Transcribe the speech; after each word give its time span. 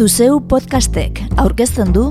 Zuzeu 0.00 0.38
podcastek 0.48 1.18
aurkezten 1.42 1.90
du 1.92 2.04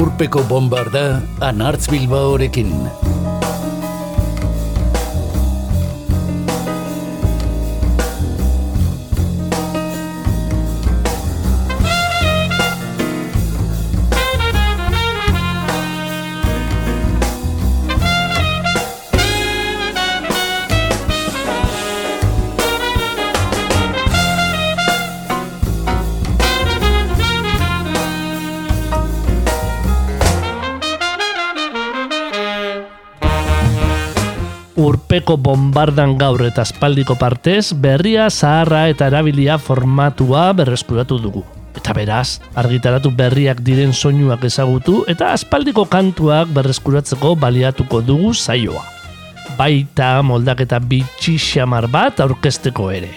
Urpeko 0.00 0.40
bombarda 0.48 1.02
anartz 1.44 1.90
bilbaorekin. 1.92 2.72
Urpeko 35.22 35.36
bombardan 35.38 36.16
gaur 36.18 36.42
eta 36.42 36.64
aspaldiko 36.66 37.14
partez, 37.14 37.70
berria, 37.78 38.26
zaharra 38.28 38.88
eta 38.90 39.06
erabilia 39.06 39.54
formatua 39.54 40.50
berreskuratu 40.52 41.18
dugu. 41.22 41.44
Eta 41.78 41.94
beraz, 41.94 42.40
argitaratu 42.58 43.12
berriak 43.14 43.60
diren 43.62 43.92
soinuak 43.94 44.42
ezagutu 44.42 45.04
eta 45.06 45.30
aspaldiko 45.32 45.84
kantuak 45.86 46.50
berreskuratzeko 46.50 47.36
baliatuko 47.38 48.02
dugu 48.02 48.34
zaioa. 48.34 48.82
Baita 49.54 50.24
moldaketa 50.26 50.80
bitxi 50.80 51.38
xamar 51.38 51.86
bat 51.86 52.18
aurkesteko 52.18 52.90
ere. 52.90 53.12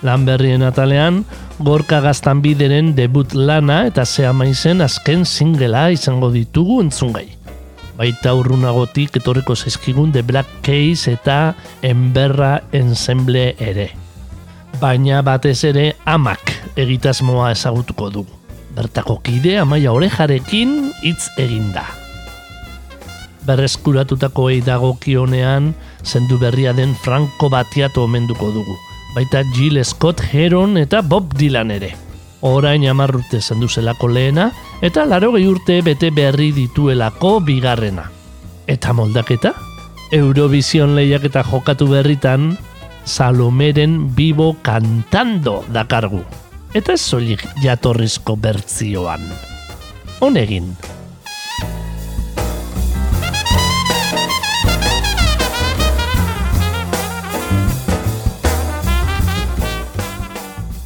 Lan 0.00 0.24
berrien 0.24 0.64
atalean, 0.64 1.26
Gorka 1.60 1.98
Gaztanbideren 2.00 2.94
debut 2.96 3.34
lana 3.36 3.82
eta 3.84 4.06
zea 4.08 4.30
maizen 4.32 4.80
azken 4.80 5.26
singela 5.28 5.90
izango 5.92 6.30
ditugu 6.32 6.78
entzungai. 6.80 7.26
Baita 7.98 8.32
urrunagotik 8.38 9.18
etorriko 9.20 9.52
zaizkigun 9.52 10.08
The 10.14 10.22
Black 10.24 10.48
Case 10.64 11.12
eta 11.18 11.52
Enberra 11.84 12.62
Ensemble 12.72 13.44
ere. 13.60 13.90
Baina 14.80 15.20
batez 15.20 15.58
ere 15.68 15.86
amak 16.08 16.56
egitasmoa 16.80 17.52
ezagutuko 17.52 18.08
du. 18.14 18.24
Bertako 18.72 19.20
kide 19.20 19.58
amaia 19.60 19.92
orejarekin 19.92 20.94
hitz 21.04 21.28
eginda. 21.36 21.84
Berreskuratutako 23.44 24.48
eidago 24.54 24.94
kionean, 24.96 25.74
zendu 26.08 26.40
berria 26.40 26.72
den 26.72 26.96
Franco 26.96 27.52
Batiato 27.52 28.08
omenduko 28.08 28.48
dugu 28.56 28.84
baita 29.14 29.42
Jill 29.54 29.82
Scott 29.84 30.20
Heron 30.32 30.76
eta 30.78 31.02
Bob 31.02 31.34
Dylan 31.34 31.70
ere. 31.70 31.94
Orain 32.40 32.86
amarrute 32.88 33.40
zendu 33.40 33.68
zelako 33.68 34.08
lehena, 34.08 34.50
eta 34.80 35.04
laro 35.04 35.32
urte 35.32 35.82
bete 35.82 36.10
berri 36.10 36.52
dituelako 36.52 37.40
bigarrena. 37.40 38.10
Eta 38.66 38.92
moldaketa? 38.92 39.52
Eurovision 40.12 40.96
lehiak 40.96 41.24
eta 41.24 41.42
jokatu 41.44 41.86
berritan, 41.86 42.56
Salomeren 43.04 44.14
bibo 44.14 44.56
kantando 44.62 45.64
dakargu. 45.72 46.22
Eta 46.74 46.94
ez 46.94 47.00
solik 47.00 47.42
jatorrizko 47.62 48.36
bertzioan. 48.36 49.24
Honegin. 50.20 50.76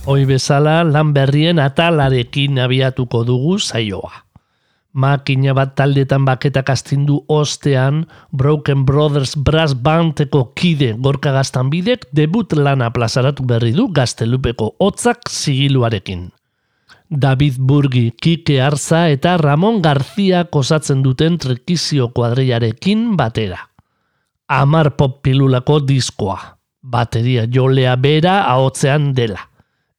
Hoi 0.04 0.26
bezala 0.28 0.82
lan 0.84 1.14
berrien 1.16 1.56
atalarekin 1.56 2.58
abiatuko 2.60 3.22
dugu 3.24 3.54
zaioa. 3.56 4.18
Makina 5.00 5.54
bat 5.56 5.70
taldetan 5.78 6.26
baketak 6.28 6.68
astindu 6.68 7.22
ostean, 7.32 8.02
Broken 8.28 8.82
Brothers 8.84 9.32
Brass 9.32 9.72
Bandeko 9.72 10.52
kide 10.52 10.90
gorka 11.00 11.32
gaztan 11.32 11.70
bidek 11.72 12.04
debut 12.12 12.52
lana 12.52 12.90
plazaratu 12.92 13.46
berri 13.48 13.72
du 13.72 13.86
gaztelupeko 13.88 14.74
hotzak 14.78 15.24
zigiluarekin. 15.30 16.28
David 17.08 17.56
Burgi, 17.56 18.12
Kike 18.12 18.60
Arza 18.60 19.06
eta 19.08 19.38
Ramon 19.40 19.80
Garzia 19.80 20.44
kosatzen 20.44 21.00
duten 21.00 21.40
trekizio 21.40 22.10
kuadriarekin 22.12 23.16
batera. 23.16 23.70
Amar 24.52 24.92
pop 25.00 25.22
pilulako 25.24 25.80
diskoa, 25.80 26.38
bateria 26.82 27.48
jolea 27.48 27.96
bera 27.96 28.42
ahotzean 28.52 29.14
dela 29.16 29.48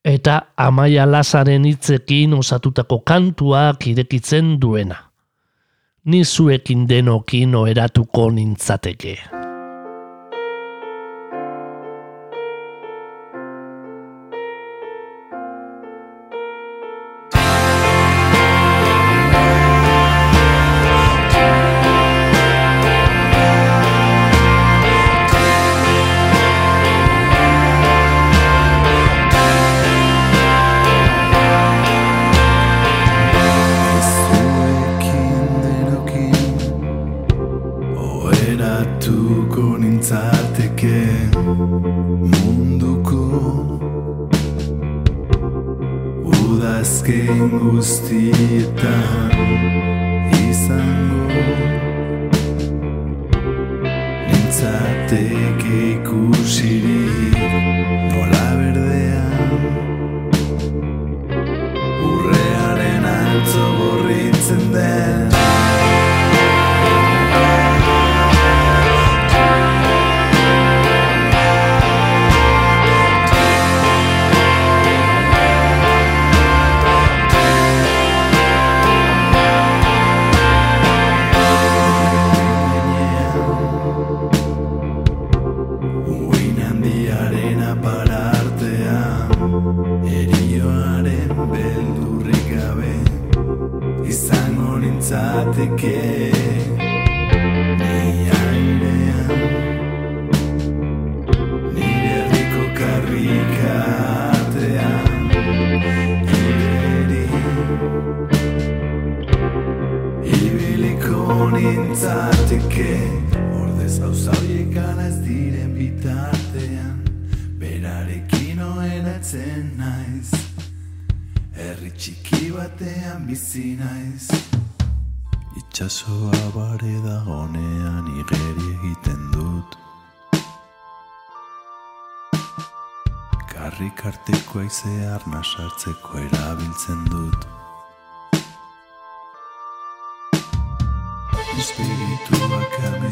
eta 0.06 0.42
amaia 0.58 1.06
lazaren 1.10 1.66
hitzekin 1.66 2.34
osatutako 2.34 3.00
kantuak 3.00 3.88
irekitzen 3.88 4.60
duena. 4.62 4.96
Nizuekin 6.06 6.86
denokin 6.90 7.56
oeratuko 7.56 8.30
nintzateke. 8.32 9.45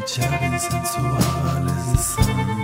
Luchares 0.04 0.64
sensuales 0.64 2.00
son. 2.02 2.63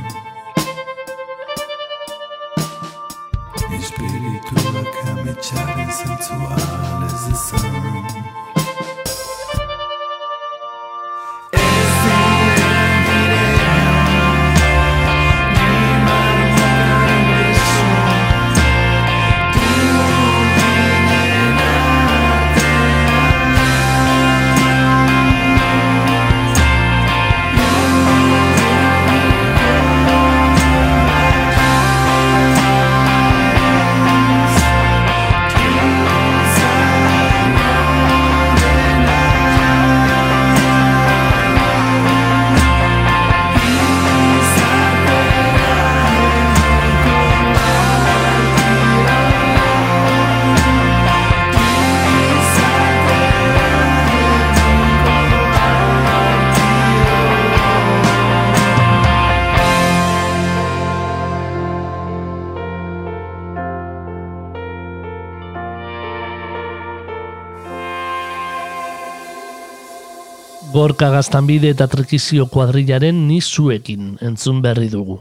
Gorka 70.79 71.09
gaztanbide 71.11 71.73
eta 71.73 71.89
trekizio 71.91 72.45
kuadrilaren 72.47 73.17
nizuekin 73.27 74.13
entzun 74.23 74.61
berri 74.63 74.87
dugu. 74.87 75.17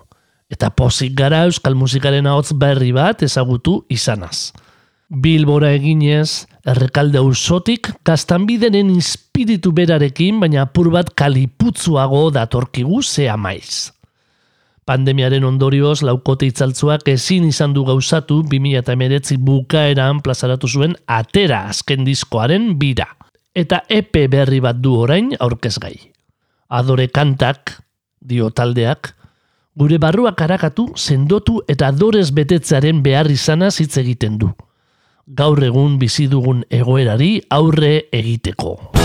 Eta 0.54 0.68
pozik 0.70 1.16
gara 1.18 1.40
euskal 1.48 1.74
musikaren 1.74 2.28
ahotz 2.30 2.52
berri 2.54 2.92
bat 2.94 3.24
ezagutu 3.26 3.72
izanaz. 3.90 4.52
Bilbora 5.10 5.72
eginez, 5.74 6.46
errekalde 6.62 7.18
ausotik 7.18 7.90
gaztanbideren 8.06 8.94
inspiritu 8.94 9.74
berarekin, 9.74 10.38
baina 10.38 10.62
apur 10.68 10.92
bat 10.94 11.10
kaliputzuago 11.18 12.28
datorkigu 12.38 13.02
zea 13.02 13.34
maiz. 13.34 13.90
Pandemiaren 14.86 15.42
ondorioz 15.42 16.04
laukote 16.06 16.52
itzaltzuak 16.52 17.10
ezin 17.18 17.50
izan 17.50 17.74
du 17.74 17.82
gauzatu 17.88 18.44
2008 18.46 19.42
bukaeran 19.42 20.22
plazaratu 20.22 20.70
zuen 20.70 20.94
atera 21.18 21.64
azken 21.74 22.06
diskoaren 22.06 22.76
bira 22.78 23.16
eta 23.58 23.82
epe 23.90 24.28
berri 24.30 24.60
bat 24.62 24.78
du 24.78 24.94
orain 25.02 25.32
aurkezgai. 25.34 25.96
Adore 26.68 27.08
kantak, 27.10 27.74
dio 28.20 28.50
taldeak, 28.54 29.14
gure 29.78 29.98
barruak 29.98 30.40
arakatu, 30.46 30.92
sendotu 30.94 31.58
eta 31.66 31.90
adorez 31.90 32.30
betetzaren 32.34 33.02
behar 33.02 33.30
izana 33.34 33.72
hitz 33.74 33.96
egiten 33.98 34.38
du. 34.38 34.52
Gaur 35.26 35.62
egun 35.64 35.98
bizi 35.98 36.28
dugun 36.30 36.62
egoerari 36.70 37.34
aurre 37.50 38.08
egiteko. 38.12 38.97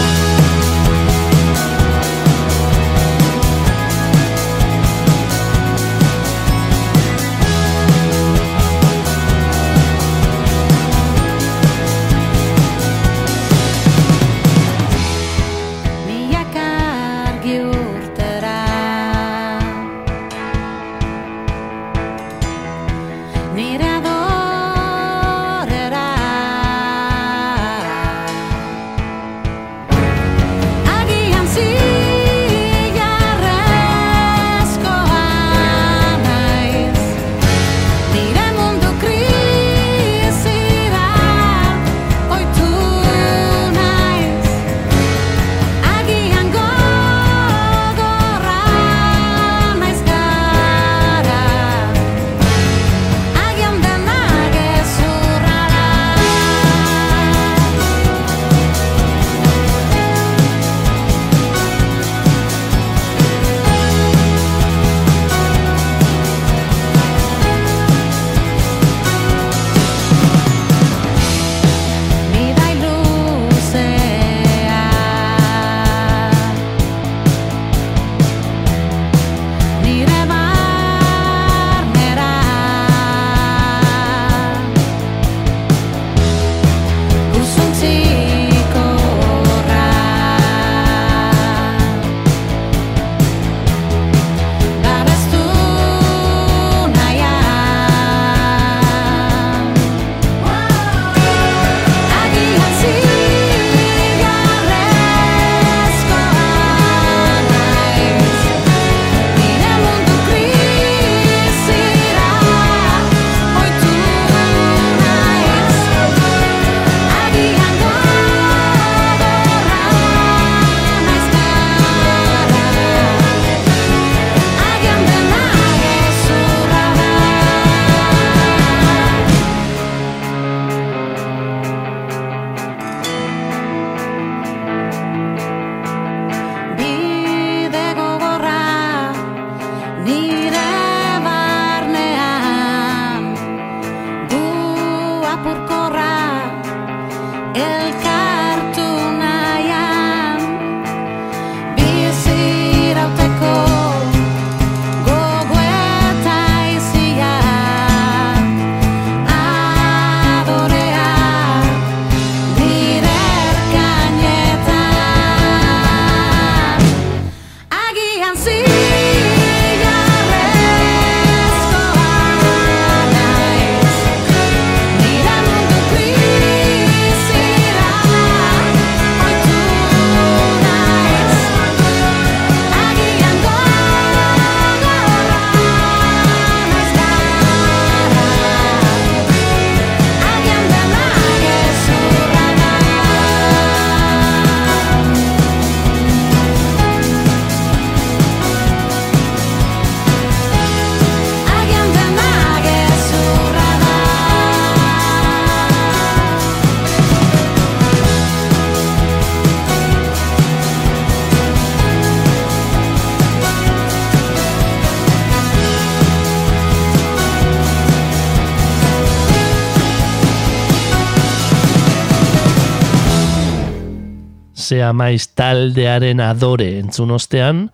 Ze 224.74 224.80
amaiz 224.82 225.28
taldearen 225.38 226.18
adore 226.26 226.66
entzun 226.80 227.12
ostean, 227.14 227.68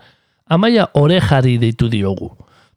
amaia 0.52 0.90
orejari 1.00 1.54
deitu 1.62 1.88
diogu. 1.88 2.28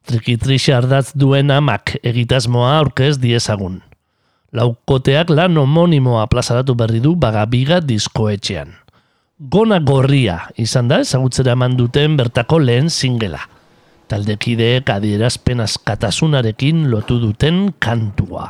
Trikitrixe 0.07 0.71
ardatz 0.71 1.09
duen 1.19 1.51
amak 1.51 1.97
egitasmoa 2.07 2.69
aurkez 2.77 3.17
diezagun. 3.19 3.81
Laukoteak 4.55 5.33
lan 5.35 5.59
homonimoa 5.59 6.23
plazaratu 6.31 6.77
berri 6.79 7.03
du 7.03 7.17
bagabiga 7.19 7.81
diskoetxean. 7.83 8.71
Gona 9.51 9.81
gorria 9.83 10.37
izan 10.55 10.87
da 10.87 11.01
ezagutzera 11.03 11.57
eman 11.57 11.75
duten 11.75 12.15
bertako 12.15 12.61
lehen 12.63 12.87
singela. 12.87 13.43
Taldekideek 14.07 14.87
adierazpen 14.87 15.67
askatasunarekin 15.67 16.87
lotu 16.93 17.19
duten 17.19 17.65
kantua. 17.75 18.47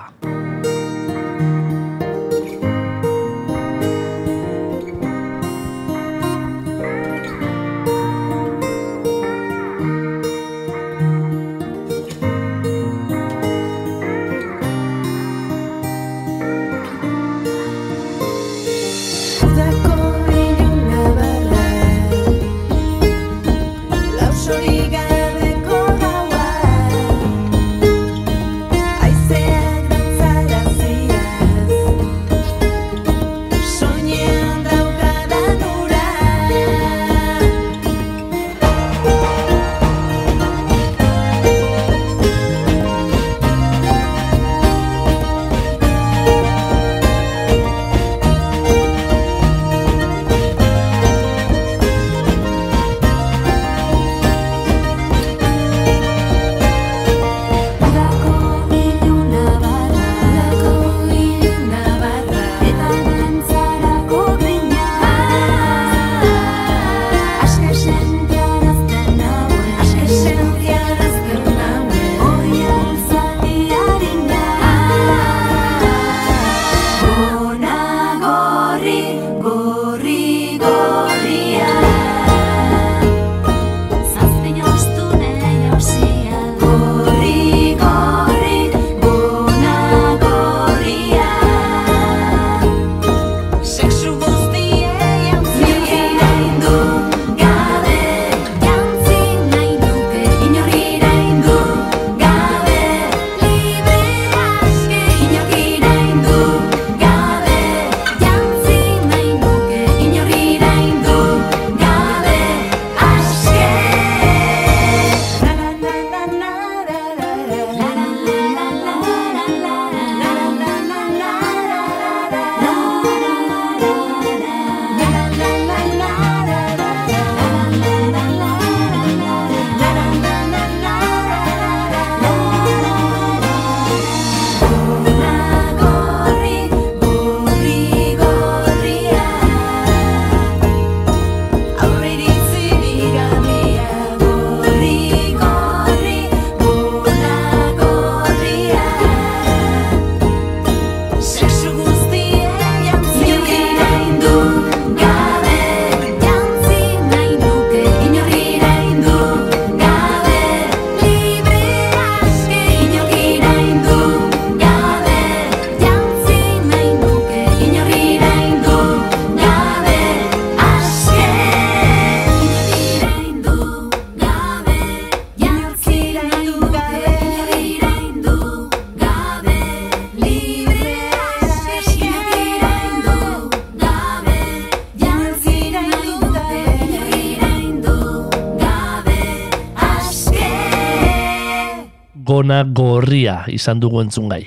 Izan 193.48 193.80
dugu 193.80 194.02
entzungai. 194.04 194.46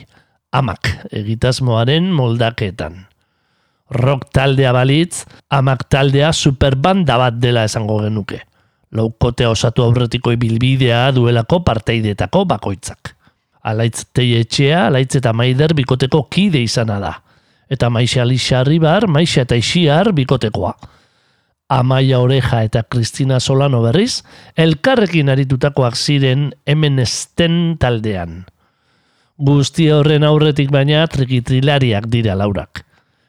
Amak 0.53 0.91
egitasmoaren 1.13 2.09
moldaketan. 2.15 3.07
Rock 3.91 4.31
taldea 4.35 4.73
balitz, 4.75 5.25
amak 5.51 5.85
taldea 5.91 6.33
superbanda 6.33 7.19
bat 7.21 7.37
dela 7.39 7.65
esango 7.69 8.01
genuke. 8.03 8.41
Laukotea 8.97 9.51
osatu 9.51 9.85
aurretiko 9.85 10.33
ibilbidea 10.33 11.11
duelako 11.15 11.61
parteidetako 11.67 12.45
bakoitzak. 12.51 13.13
Alaitz 13.67 14.07
teietxea, 14.15 14.87
alaitz 14.87 15.17
eta 15.19 15.33
maider 15.35 15.75
bikoteko 15.75 16.25
kide 16.31 16.63
izana 16.63 16.99
da. 17.03 17.15
Eta 17.71 17.91
maixa 17.91 18.25
lixarribar, 18.25 19.09
maixa 19.11 19.43
eta 19.43 19.59
ixiar 19.59 20.13
bikotekoa. 20.15 20.75
Amaia 21.69 22.21
Oreja 22.23 22.63
eta 22.63 22.85
Kristina 22.87 23.41
Solano 23.41 23.81
berriz, 23.83 24.23
elkarrekin 24.55 25.33
aritutakoak 25.35 25.97
ziren 25.99 26.53
hemen 26.65 27.01
esten 27.03 27.75
taldean. 27.83 28.45
Guzti 29.37 29.91
horren 29.93 30.25
aurretik 30.25 30.71
baina 30.73 31.03
trikitrilariak 31.13 32.07
dira 32.09 32.35
laurak. 32.35 32.81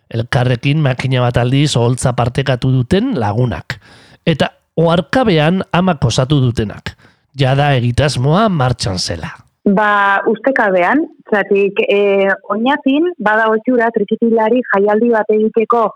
Elkarrekin 0.07 0.79
makina 0.79 1.19
bat 1.25 1.37
aldiz 1.41 1.75
oholtza 1.75 2.13
partekatu 2.15 2.71
duten 2.71 3.17
lagunak. 3.19 3.75
Eta 4.23 4.53
oarkabean 4.79 5.65
amak 5.75 6.05
osatu 6.07 6.39
dutenak. 6.39 6.93
Jada 7.35 7.73
egitasmoa 7.75 8.47
martxan 8.49 8.97
zela. 8.97 9.33
Ba, 9.67 10.23
ustekabean, 10.31 11.03
zatik, 11.27 11.81
e, 11.83 12.29
oinatin, 12.55 13.11
bada 13.19 13.49
otxura, 13.51 13.89
trikitilari 13.91 14.61
jaialdi 14.71 15.09
bat 15.11 15.27
egiteko 15.35 15.89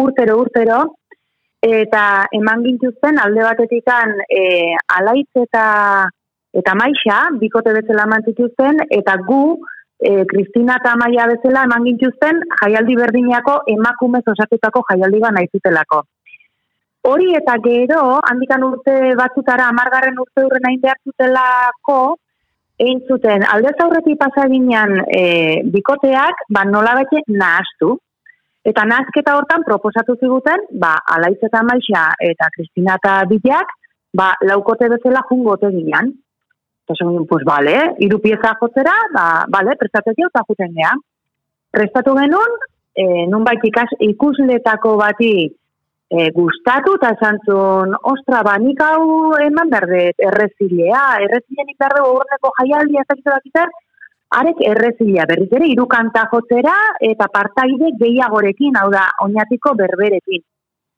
urtero 0.00 0.38
urtero, 0.40 0.78
eta 1.60 2.24
eman 2.32 2.64
gintuzten 2.64 3.18
alde 3.20 3.44
batetikan 3.44 4.14
e, 4.30 4.72
alaitz 4.96 5.28
eta 5.42 6.08
eta 6.52 6.74
maixa, 6.74 7.18
bikote 7.40 7.74
bezala 7.76 8.06
eman 8.08 8.24
zituzten, 8.24 8.80
eta 8.90 9.16
gu, 9.26 9.58
e, 10.00 10.24
Kristina 10.30 10.78
eta 10.80 10.94
Maia 10.96 11.26
bezala 11.32 11.64
eman 11.68 11.84
gintuzten 11.88 12.40
jaialdi 12.62 12.96
berdinako 12.96 13.58
emakumez 13.74 14.24
osatutako 14.34 14.84
jaialdi 14.90 15.20
bat 15.24 15.36
nahi 15.36 15.50
zutelako. 15.52 16.02
Hori 17.08 17.34
eta 17.38 17.54
gero, 17.64 18.00
handikan 18.30 18.64
urte 18.66 19.14
batzutara, 19.18 19.68
amargarren 19.72 20.18
urte 20.18 20.44
hurren 20.44 20.66
hain 20.68 20.80
behar 20.82 20.98
zutelako, 21.06 22.00
egin 22.78 23.00
zuten, 23.08 23.44
aldez 23.52 23.74
aurretik 23.82 24.18
pasaginean 24.20 25.00
e, 25.06 25.22
bikoteak, 25.74 26.44
ba 26.54 26.64
nola 26.64 26.94
bete 27.00 27.22
nahastu. 27.28 27.96
Eta 28.68 28.84
nazketa 28.84 29.34
hortan 29.38 29.62
proposatu 29.64 30.18
ziguten, 30.20 30.64
ba, 30.82 30.92
alaitz 31.14 31.40
eta 31.46 31.62
maixa 31.64 32.02
eta 32.20 32.50
Kristina 32.54 32.98
eta 33.00 33.14
Bideak, 33.30 33.70
ba, 34.12 34.32
laukote 34.44 34.90
bezala 34.92 35.22
jungote 35.30 35.70
ginean. 35.72 36.10
Eta 36.88 37.04
esan, 37.04 37.26
pues, 37.28 37.44
bale, 37.44 37.76
iru 38.00 38.16
pieza 38.18 38.54
jotzera, 38.56 38.94
ba, 39.12 39.44
bale, 39.52 39.74
prestatzeko 39.76 40.30
eta 40.30 40.40
juten 40.48 40.70
gea. 40.72 40.92
Prestatu 41.70 42.14
genuen, 42.16 42.54
e, 42.96 43.26
nunbait 43.28 43.60
ikas, 43.68 43.90
ikusletako 44.06 44.94
bati 44.96 45.32
e, 45.44 46.30
gustatu, 46.32 46.94
eta 46.96 47.10
esan 47.12 47.42
zuen, 47.44 47.92
ostra, 48.12 48.40
ba, 48.46 48.54
nik 48.62 48.80
hau 48.80 49.34
eman 49.44 49.68
berdet, 49.68 50.16
errezilea, 50.30 51.02
errezilea 51.26 51.68
nik 51.68 51.76
berdu 51.84 52.06
horreko 52.08 52.54
jaialdia 52.62 53.04
ez 53.04 53.08
dakit 53.12 53.30
dakiter, 53.34 53.76
arek 54.40 54.64
errezilea 54.70 55.28
berriz 55.28 55.50
ere 55.60 55.68
hiru 55.68 55.84
kanta 55.92 56.24
jotzera 56.32 56.72
eta 57.04 57.28
partaide 57.36 57.92
gehiagorekin, 58.00 58.80
hau 58.80 58.88
da, 58.96 59.10
oinatiko 59.28 59.76
berberekin. 59.76 60.40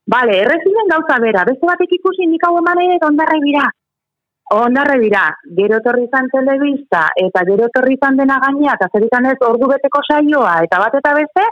Bale, 0.06 0.38
errezilen 0.46 0.94
gauza 0.94 1.18
bera, 1.18 1.42
beste 1.50 1.66
batek 1.66 1.98
ikusi 1.98 2.30
nik 2.30 2.46
hau 2.46 2.56
eman 2.62 2.86
ere 2.86 3.02
ondarra 3.10 3.42
bira. 3.42 3.66
Ondarra 4.50 4.96
bira, 4.98 5.28
gero 5.54 5.76
etorri 5.78 6.08
izan 6.08 6.26
telebista, 6.32 7.04
eta 7.22 7.44
gero 7.46 7.68
etorri 7.70 7.94
izan 7.94 8.16
dena 8.18 8.40
gainea, 8.42 8.72
eta 8.74 8.88
zer 8.90 9.04
izan 9.06 9.28
ez 9.30 9.36
ordu 9.46 9.68
beteko 9.70 10.00
saioa, 10.08 10.56
eta 10.66 10.80
bat 10.82 10.96
eta 10.98 11.12
beste, 11.14 11.44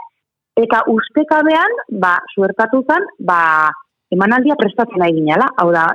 eta 0.59 0.81
ustekabean, 0.91 1.77
ba, 2.03 2.17
suertatu 2.33 2.81
zen, 2.83 3.05
ba, 3.29 3.39
emanaldia 4.11 4.57
prestatzen 4.59 4.99
nahi 4.99 5.15
ginela. 5.15 5.47
Hau 5.61 5.69
da, 5.71 5.85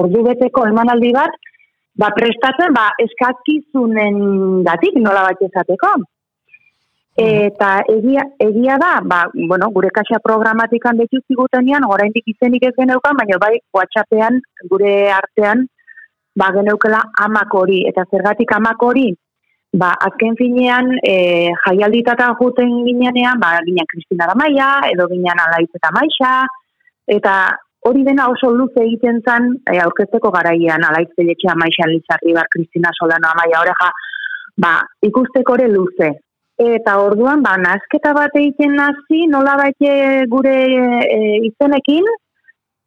ordu 0.00 0.24
beteko 0.30 0.64
emanaldi 0.70 1.12
bat, 1.12 1.36
ba, 2.00 2.08
prestatzen, 2.16 2.72
ba, 2.72 2.88
eskakizunen 3.04 4.64
datik, 4.64 4.96
nola 5.04 5.28
bat 5.28 5.44
esateko. 5.44 5.92
Eta 7.20 7.68
egia, 7.92 8.24
egia 8.42 8.80
da, 8.80 8.94
ba, 9.04 9.20
bueno, 9.34 9.68
gure 9.76 9.92
kaxa 9.94 10.18
programatikan 10.24 10.96
betu 10.98 11.20
zigutenean, 11.28 11.84
oraindik 11.86 12.32
izenik 12.32 12.64
ez 12.70 12.74
geneukan, 12.80 13.20
baina 13.20 13.38
bai 13.38 13.58
WhatsAppean, 13.76 14.40
gure 14.72 14.94
artean, 15.14 15.68
ba, 16.36 16.50
geneukela 16.54 17.02
amak 17.26 17.54
hori. 17.54 17.84
Eta 17.88 18.04
zergatik 18.10 18.52
amak 18.56 18.82
hori, 18.82 19.08
ba, 19.74 19.92
azken 20.08 20.36
finean, 20.38 20.90
e, 21.02 21.50
jaialditatan 21.66 22.36
juten 22.40 22.72
ginean, 22.86 23.40
ba, 23.42 23.56
ginen 23.66 23.90
Kristina 23.90 24.30
Maia, 24.38 24.70
edo 24.92 25.08
ginen 25.10 25.44
Alaiz 25.46 25.70
eta 25.74 25.92
Maixa, 25.94 26.32
eta 27.10 27.34
hori 27.84 28.04
dena 28.04 28.28
oso 28.32 28.50
luze 28.50 28.82
egiten 28.86 29.20
zen, 29.26 29.50
e, 29.70 29.78
aurkezteko 29.84 30.30
garaian, 30.34 30.84
Alaiz 30.88 31.10
Teletxea 31.16 31.56
Maixa 31.60 31.88
Lizarri, 31.90 32.34
bar, 32.34 32.50
Kristina 32.50 32.92
Solano 32.98 33.32
Amaia, 33.32 33.62
oreja, 33.62 33.90
ba, 34.56 34.76
ikusteko 35.02 35.58
ere 35.58 35.68
luze. 35.72 36.12
Eta 36.54 37.00
orduan, 37.02 37.42
ba, 37.42 37.56
nasketa 37.58 38.12
bat 38.14 38.34
egiten 38.38 38.78
hasi, 38.78 39.24
nola 39.26 39.56
baite 39.58 39.94
gure 40.30 40.54
e, 41.02 41.18
izenekin, 41.50 42.06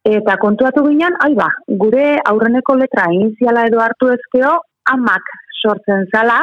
eta 0.08 0.38
kontuatu 0.40 0.84
ginen, 0.86 1.16
ai 1.24 1.34
ba, 1.36 1.48
gure 1.80 2.16
aurreneko 2.30 2.76
letra 2.80 3.08
iniziala 3.12 3.66
edo 3.68 3.82
hartu 3.84 4.12
ezkeo, 4.14 4.54
amak 4.88 5.34
sortzen 5.60 6.06
zala, 6.12 6.40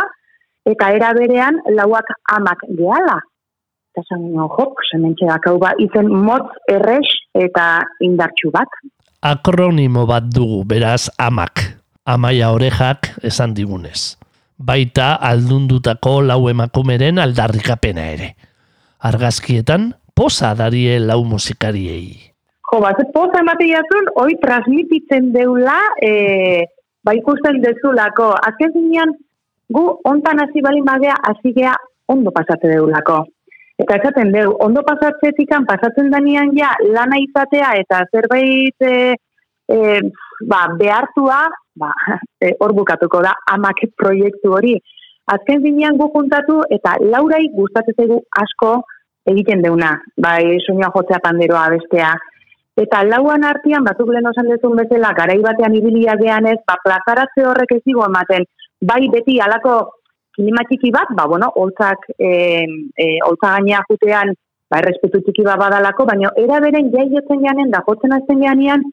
eta 0.70 0.92
era 0.94 1.14
berean 1.18 1.58
lauak 1.74 2.12
amak 2.36 2.62
gehala. 2.78 3.18
Eta 3.94 4.04
esan 4.04 4.28
ginen, 4.28 4.50
jok, 4.58 4.84
sementxe 4.92 5.30
dakau 5.30 5.58
ba, 5.62 5.74
izen 5.82 6.12
motz 6.12 6.52
errex 6.70 7.10
eta 7.34 7.80
indartxu 8.06 8.52
bat. 8.54 8.70
Akronimo 9.26 10.06
bat 10.06 10.28
dugu, 10.30 10.62
beraz, 10.70 11.10
amak. 11.18 11.64
Amaia 12.06 12.52
orejak 12.54 13.16
esan 13.26 13.56
digunez. 13.58 14.20
Baita 14.62 15.16
aldundutako 15.18 16.20
lau 16.22 16.46
emakumeren 16.52 17.18
aldarrikapena 17.18 18.06
ere. 18.14 18.30
Argazkietan, 19.02 19.96
posa 20.14 20.54
darie 20.56 21.00
lau 21.02 21.24
musikariei. 21.26 22.35
Jo, 22.72 22.80
bat, 22.82 23.02
poza 23.14 23.42
emate 23.44 23.68
jatun, 23.70 24.10
hoi 24.22 24.34
transmititzen 24.42 25.30
deula, 25.36 25.78
e, 26.02 26.66
ba 27.06 27.14
ikusten 27.14 27.62
dezulako. 27.62 28.32
Azken 28.48 28.74
zinean, 28.74 29.14
gu 29.70 29.86
ontan 30.10 30.42
hasi 30.42 30.64
bali 30.66 30.82
magea, 30.82 31.16
hasi 31.30 31.54
gea 31.54 31.76
ondo 32.10 32.34
pasate 32.34 32.72
deulako. 32.74 33.22
Eta 33.82 34.00
esaten 34.00 34.32
deu, 34.32 34.54
ondo 34.64 34.82
pasatzetikan, 34.88 35.66
pasatzen 35.68 36.10
danian 36.14 36.54
ja, 36.56 36.72
lana 36.96 37.20
izatea 37.20 37.74
eta 37.82 38.06
zerbait 38.12 38.86
e, 38.88 39.16
e, 39.68 39.80
ba, 40.48 40.66
behartua, 40.80 41.42
ba, 41.76 41.92
e, 42.40 42.54
hor 42.60 42.74
bukatuko 42.78 43.22
da, 43.26 43.36
amak 43.52 43.84
proiektu 44.00 44.54
hori. 44.58 44.78
Azken 45.34 45.62
zinean 45.66 45.98
gu 46.00 46.08
juntatu 46.14 46.62
eta 46.72 46.96
laurai 47.02 47.44
gustatzen 47.54 47.98
zaigu 48.00 48.22
asko 48.42 48.78
egiten 49.28 49.62
deuna. 49.66 49.96
Bai, 50.22 50.58
soinua 50.66 50.94
jotzea 50.96 51.20
panderoa 51.24 51.68
bestea. 51.74 52.14
Eta 52.76 53.04
lauan 53.08 53.46
artean, 53.48 53.86
batzuk 53.88 54.10
lehen 54.12 54.28
osan 54.28 54.50
dezun 54.52 54.76
bezala, 54.76 55.14
garai 55.16 55.38
batean 55.44 55.76
ibilia 55.78 56.18
gean 56.20 56.48
ez, 56.52 56.58
ba, 56.68 56.76
plazaratze 56.84 57.46
horrek 57.48 57.72
ez 57.78 57.84
digu 57.86 58.04
ematen, 58.04 58.44
bai 58.84 59.06
beti 59.14 59.38
alako 59.40 59.76
klima 60.36 60.66
txiki 60.68 60.92
bat, 60.92 61.14
ba, 61.16 61.28
bueno, 61.32 61.48
holtzak, 61.56 62.10
e, 62.20 62.32
e, 63.00 63.06
holtza 63.24 63.54
gainea 63.56 63.80
jutean, 63.88 64.34
ba, 64.70 64.82
errespetu 64.82 65.22
txiki 65.24 65.46
bat 65.48 65.62
badalako, 65.62 66.08
baina 66.10 66.34
era 66.42 66.60
beren 66.60 66.92
jaiotzen 66.92 67.46
janen, 67.48 67.72
da 67.72 67.80
jotzen 67.88 68.16
azten 68.18 68.44
janean, 68.44 68.84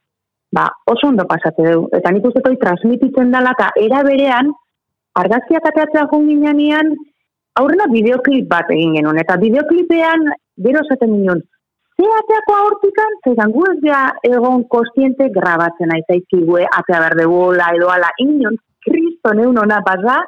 ba, 0.54 0.68
oso 0.86 1.08
ondo 1.10 1.26
pasate 1.26 1.66
dugu. 1.66 1.88
Eta 1.98 2.12
nik 2.14 2.28
uste 2.30 2.54
transmititzen 2.62 3.34
dela, 3.34 3.56
eta 3.58 3.72
era 3.82 4.04
berean, 4.06 4.52
argazkiak 5.18 5.66
ateatzea 5.72 6.06
jungin 6.12 6.46
janean, 6.46 6.94
aurrena 7.58 7.90
bideoklip 7.90 8.46
bat 8.48 8.70
egin 8.70 8.94
genuen, 9.00 9.18
eta 9.18 9.40
bideoklipean, 9.42 10.30
gero 10.62 10.86
esaten 10.86 11.18
ginen, 11.18 11.42
ze 11.96 12.08
ateako 12.18 12.58
hortikan, 12.66 13.16
zegan 13.24 13.52
gu 13.54 13.64
ez 13.70 13.78
gea 13.84 14.02
egon 14.28 14.64
kostiente 14.74 15.28
grabatzen 15.36 15.92
nahi 15.92 16.04
zaizkigue 16.08 16.64
atea 16.78 17.00
berdegola 17.06 17.68
edo 17.76 17.90
ala 17.94 18.10
inion, 18.24 18.56
kriston 18.86 19.42
eun 19.44 19.58
ona 19.64 19.80
baza, 19.86 20.18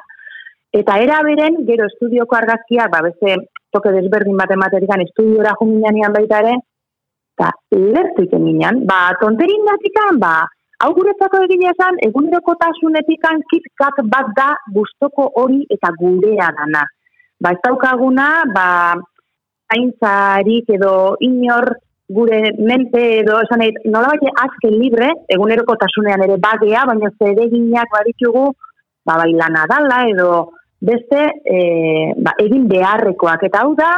eta 0.79 0.97
era 1.03 1.21
beren, 1.23 1.61
gero 1.69 1.87
estudioko 1.91 2.37
argazkiak, 2.37 2.91
ba, 2.91 3.01
beste 3.07 3.35
toke 3.75 3.91
desberdin 3.95 4.37
bat 4.39 4.51
ematerikan 4.55 5.03
estudiora 5.03 5.55
junginan 5.59 6.15
baita 6.15 6.41
ere, 6.43 6.55
eta 7.35 7.51
lertu 7.75 8.23
iten 8.27 8.85
ba, 8.87 8.99
tonterin 9.19 9.65
datikan, 9.67 10.19
ba, 10.19 10.35
hau 10.83 10.91
guretzako 10.95 11.43
egile 11.47 11.71
esan, 11.71 11.99
egunerokotasunetikan 12.07 13.43
kitkak 13.51 14.03
bat 14.11 14.31
da 14.37 14.53
gustoko 14.75 15.31
hori 15.41 15.65
eta 15.69 15.91
gurea 15.99 16.51
dana. 16.59 16.85
Ba, 17.41 17.51
ez 17.51 17.59
daukaguna, 17.63 18.29
ba, 18.53 18.95
zaintzarik 19.71 20.69
edo 20.77 21.15
inor 21.19 21.75
gure 22.07 22.53
mente 22.57 23.01
edo 23.21 23.39
esan 23.41 23.63
nahi, 23.63 23.73
nola 23.89 24.13
azken 24.43 24.75
libre, 24.77 25.09
egunerokotasunean 25.27 26.23
ere 26.27 26.37
bagea, 26.37 26.85
baina 26.85 27.09
zereginak 27.17 27.89
baditugu, 27.91 28.51
ba, 29.05 29.17
bai 29.17 29.31
lana 29.33 29.65
dala 29.69 30.03
edo 30.09 30.29
beste 30.79 31.21
e, 31.45 32.13
ba, 32.17 32.35
egin 32.43 32.67
beharrekoak. 32.69 33.47
Eta 33.49 33.63
hau 33.63 33.73
da, 33.75 33.95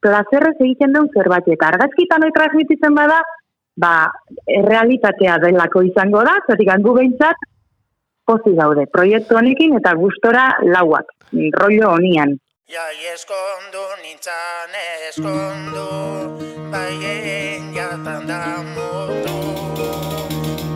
plazerrez 0.00 0.56
egiten 0.58 0.96
duen 0.96 1.10
zerbait. 1.12 1.48
Eta 1.48 1.68
argazkitan 1.68 2.24
hori 2.24 2.36
transmititzen 2.36 2.96
bada, 2.96 3.20
ba, 3.76 3.94
errealitatea 4.48 5.38
delako 5.44 5.84
izango 5.84 6.24
da, 6.24 6.38
zatik 6.48 6.72
hangu 6.72 6.96
behintzat, 6.96 7.48
pozi 8.24 8.54
gaude, 8.56 8.86
proiektu 8.92 9.36
honekin 9.36 9.76
eta 9.80 9.92
gustora 9.98 10.52
lauak, 10.64 11.12
rollo 11.60 11.92
honian. 11.96 12.36
Jai 12.70 13.02
eskondu 13.12 13.82
nintzan 14.02 14.74
eskondu, 15.08 15.86
baien 16.70 17.74
jatan 17.74 18.28
da 18.30 18.62
mutu. 18.62 19.88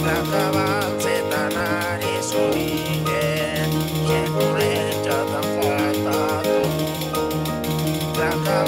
Plaka 0.02 0.42
batzetan 0.56 1.54
ari 1.54 2.14
zurien, 2.30 3.70
jekure 4.10 4.74
jatan 5.06 5.46
faltatu. 5.54 6.58
Plaka 8.14 8.58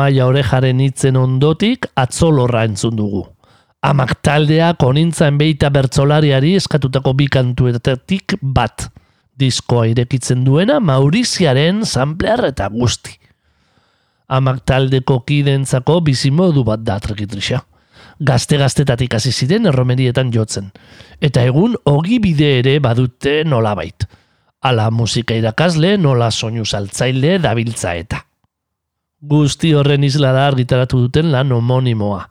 Amaia 0.00 0.24
orejaren 0.30 0.78
hitzen 0.80 1.16
ondotik 1.20 1.84
atzolorra 2.00 2.62
entzun 2.64 2.94
dugu. 2.96 3.20
Amak 3.84 4.14
taldeak 4.24 4.80
onintzaen 4.80 5.36
beita 5.36 5.68
bertzolariari 5.74 6.54
eskatutako 6.56 7.12
bi 7.18 7.26
kantuetatik 7.28 8.38
bat. 8.40 8.86
Diskoa 9.36 9.90
irekitzen 9.90 10.46
duena 10.46 10.78
Mauriziaren 10.80 11.82
samplear 11.84 12.46
eta 12.48 12.70
guzti. 12.72 13.12
Amak 14.32 14.62
taldeko 14.64 15.18
kidentzako 15.28 15.98
bizimodu 16.08 16.64
bat 16.64 16.80
da 16.80 16.96
trekitrixa. 16.96 17.60
Gazte-gaztetatik 18.24 19.18
hasi 19.20 19.34
ziren 19.36 19.68
erromerietan 19.68 20.32
jotzen. 20.32 20.72
Eta 21.20 21.44
egun 21.44 21.76
ogi 21.84 22.22
bide 22.24 22.54
ere 22.62 22.78
badute 22.80 23.42
nolabait. 23.44 24.08
Ala 24.64 24.88
musika 24.88 25.36
irakasle 25.36 25.98
nola 26.00 26.32
soinu 26.32 26.64
saltzaile 26.64 27.36
dabiltza 27.36 27.98
eta. 28.00 28.24
Guzti 29.20 29.74
horren 29.76 30.04
isla 30.04 30.32
da 30.32 30.46
argitaratu 30.48 31.02
duten 31.04 31.28
lan 31.32 31.52
homonimoa. 31.52 32.22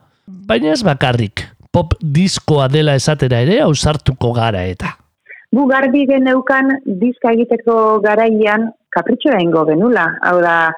Baina 0.49 0.71
ez 0.73 0.81
bakarrik, 0.81 1.43
pop 1.71 1.93
diskoa 2.01 2.65
dela 2.67 2.95
esatera 2.97 3.41
ere 3.45 3.59
ausartuko 3.61 4.33
gara 4.33 4.65
eta. 4.65 4.95
gu 5.53 5.65
garbi 5.65 6.05
geneukan 6.05 6.67
diska 7.01 7.31
egiteko 7.33 7.99
garaian 8.01 8.67
kapritxoa 8.93 9.39
ingo 9.41 9.65
genula. 9.65 10.05
Hau 10.21 10.37
da, 10.41 10.71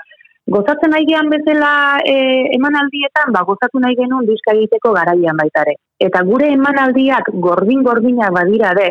gozatzen 0.48 0.92
nahi 0.96 1.08
gehan 1.10 1.30
bezala 1.32 2.00
e, 2.08 2.16
emanaldietan, 2.56 3.32
ba, 3.36 3.44
gozatu 3.48 3.80
nahi 3.84 3.96
genuen 4.00 4.28
diska 4.28 4.56
egiteko 4.56 4.94
garaian 4.96 5.38
baitare. 5.38 5.76
Eta 6.00 6.24
gure 6.28 6.52
emanaldiak 6.56 7.32
gordin-gordinak 7.48 8.32
badira 8.36 8.74
de, 8.80 8.90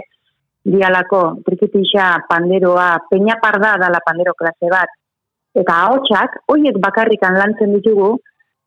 dialako, 0.64 1.22
trikitixa, 1.48 2.26
panderoa, 2.28 2.90
peña 3.11 3.40
parda 3.40 3.76
dala 3.80 4.00
pandero 4.04 4.37
klase 4.37 4.68
bat, 4.72 4.99
eta 5.54 5.76
ahotsak 5.86 6.36
hoiek 6.52 6.78
bakarrikan 6.78 7.38
lantzen 7.38 7.74
ditugu, 7.76 8.16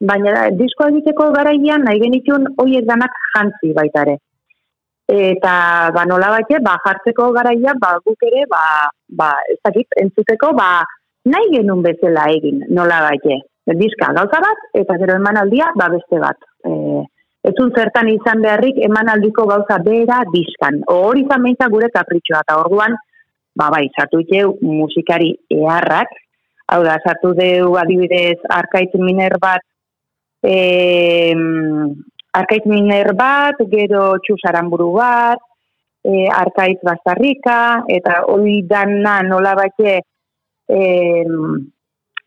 baina 0.01 0.49
diskoa 0.59 0.89
egiteko 0.91 1.31
garaian 1.35 1.85
nahi 1.87 2.01
genitun 2.03 2.49
hoiek 2.57 2.85
danak 2.89 3.15
jantzi 3.35 3.73
baitare. 3.77 4.17
Eta 5.13 5.53
ba 5.95 6.03
nola 6.07 6.29
baite, 6.35 6.59
ba 6.63 6.77
jartzeko 6.85 7.31
garaia 7.35 7.73
ba 7.79 7.95
guk 8.05 8.27
ere 8.27 8.45
ba 8.49 8.63
ba 9.09 9.31
ez 9.51 9.59
dakit 9.63 9.97
entzuteko 10.03 10.53
ba 10.59 10.83
nahi 11.25 11.51
genuen 11.55 11.83
bezala 11.83 12.27
egin 12.35 12.63
nola 12.69 13.01
baite. 13.09 13.41
Diska 13.79 14.11
gauza 14.15 14.39
bat 14.43 14.69
eta 14.73 14.97
gero 14.99 15.15
emanaldia 15.15 15.71
ba 15.75 15.89
beste 15.89 16.19
bat. 16.19 16.39
Eh 16.67 17.03
Ezun 17.43 17.73
zertan 17.75 18.07
izan 18.07 18.39
beharrik 18.43 18.77
emanaldiko 18.87 19.43
gauza 19.49 19.77
bera 19.83 20.21
diskan. 20.31 20.79
O 20.87 21.09
hori 21.09 21.25
izan 21.25 21.43
behintzat 21.43 21.73
gure 21.73 21.89
kapritxoa 21.91 22.39
eta 22.45 22.55
orduan, 22.61 22.95
ba 23.59 23.67
bai, 23.73 23.83
itxeu 23.89 24.53
musikari 24.61 25.33
eharrak, 25.51 26.13
hau 26.73 26.81
da, 26.85 26.97
sartu 27.05 27.33
deu 27.37 27.75
adibidez 27.77 28.39
arkaitz 28.49 28.97
miner 28.97 29.37
bat, 29.41 29.61
e, 30.41 30.55
arkaitz 32.33 32.65
miner 32.69 33.13
bat, 33.17 33.61
gero 33.73 34.05
txusaramburu 34.25 34.89
bat, 34.97 35.43
e, 36.01 36.25
arkaitz 36.33 36.81
bastarrika, 36.87 37.59
eta 37.97 38.23
hori 38.33 38.61
dana 38.69 39.19
nola 39.27 39.53
batxe 39.59 39.99
e, 39.99 40.81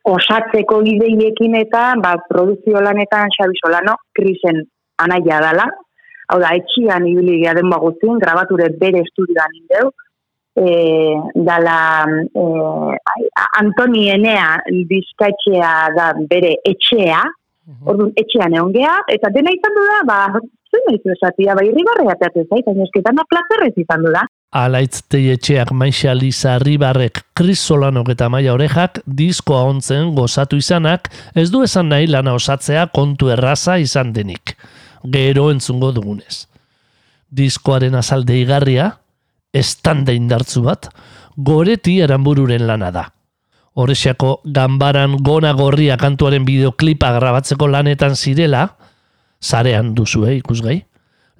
osatzeko 0.06 0.80
ideiekin 0.86 1.58
eta 1.58 1.88
ba, 2.02 2.14
produzio 2.30 2.80
lanetan 2.80 3.34
Xabi 3.34 3.58
Solano, 3.58 3.98
krisen 4.14 4.62
anaia 5.02 5.42
dala, 5.42 5.66
hau 6.30 6.38
da, 6.42 6.54
etxian 6.54 7.06
ibili 7.10 7.40
gea 7.42 7.54
den 7.58 7.70
baguztin, 7.72 8.20
grabature 8.22 8.70
bere 8.78 9.02
estudioan 9.02 9.58
indeu, 9.58 9.90
e, 10.56 11.14
dala 11.46 11.78
e, 12.32 12.44
Antoni 13.60 14.08
Enea 14.10 14.56
bizkaitxea 14.90 15.72
da 15.96 16.12
bere 16.30 16.56
etxea, 16.64 17.22
orduan 17.84 18.12
etxean 18.16 18.54
egon 18.54 18.72
gea, 18.74 18.94
eta 19.12 19.30
dena 19.34 19.52
izan 19.54 19.76
du 19.76 19.84
da, 19.90 20.00
ba, 20.06 20.18
zuen 20.70 20.84
meritu 20.88 21.12
esatia, 21.14 21.54
ba, 21.58 21.64
irribarrea 21.66 22.16
teatu 22.20 22.44
zait, 22.46 22.66
baina 22.66 22.86
esketan 22.86 23.18
da 23.18 23.26
plazerrez 23.30 23.74
izan 23.82 24.06
du 24.06 24.12
da. 24.14 24.24
Alaitz 24.56 25.02
teietxeak 25.12 25.72
Maixa 25.74 26.14
Liza 26.14 26.56
Ribarrek, 26.62 27.20
Chris 27.36 27.60
Solanok 27.60 28.14
Maia 28.30 28.54
Orejak 28.54 29.02
diskoa 29.04 29.64
ontzen 29.68 30.14
gozatu 30.14 30.56
izanak 30.56 31.10
ez 31.34 31.50
du 31.50 31.62
esan 31.62 31.88
nahi 31.88 32.06
lana 32.06 32.34
osatzea 32.34 32.86
kontu 32.94 33.28
erraza 33.28 33.76
izan 33.78 34.12
denik. 34.12 34.56
Gero 35.04 35.50
entzungo 35.50 35.92
dugunez. 35.92 36.46
Diskoaren 37.30 37.94
azalde 37.94 38.38
igarria, 38.40 38.92
estanda 39.56 40.14
indartzu 40.16 40.62
bat, 40.66 40.88
goreti 41.36 41.98
eranbururen 42.04 42.66
lana 42.66 42.90
da. 42.92 43.06
Horrexako 43.76 44.40
gambaran 44.56 45.18
gona 45.24 45.52
gorria 45.52 45.98
kantuaren 46.00 46.46
bideoklipa 46.46 47.12
grabatzeko 47.18 47.68
lanetan 47.68 48.16
zirela, 48.16 48.68
zarean 49.42 49.92
duzue 49.94 50.38
ikusgai, 50.38 50.78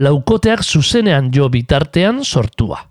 laukoteak 0.05 0.61
zuzenean 0.62 1.31
jo 1.33 1.48
bitartean 1.48 2.20
sortua. 2.24 2.83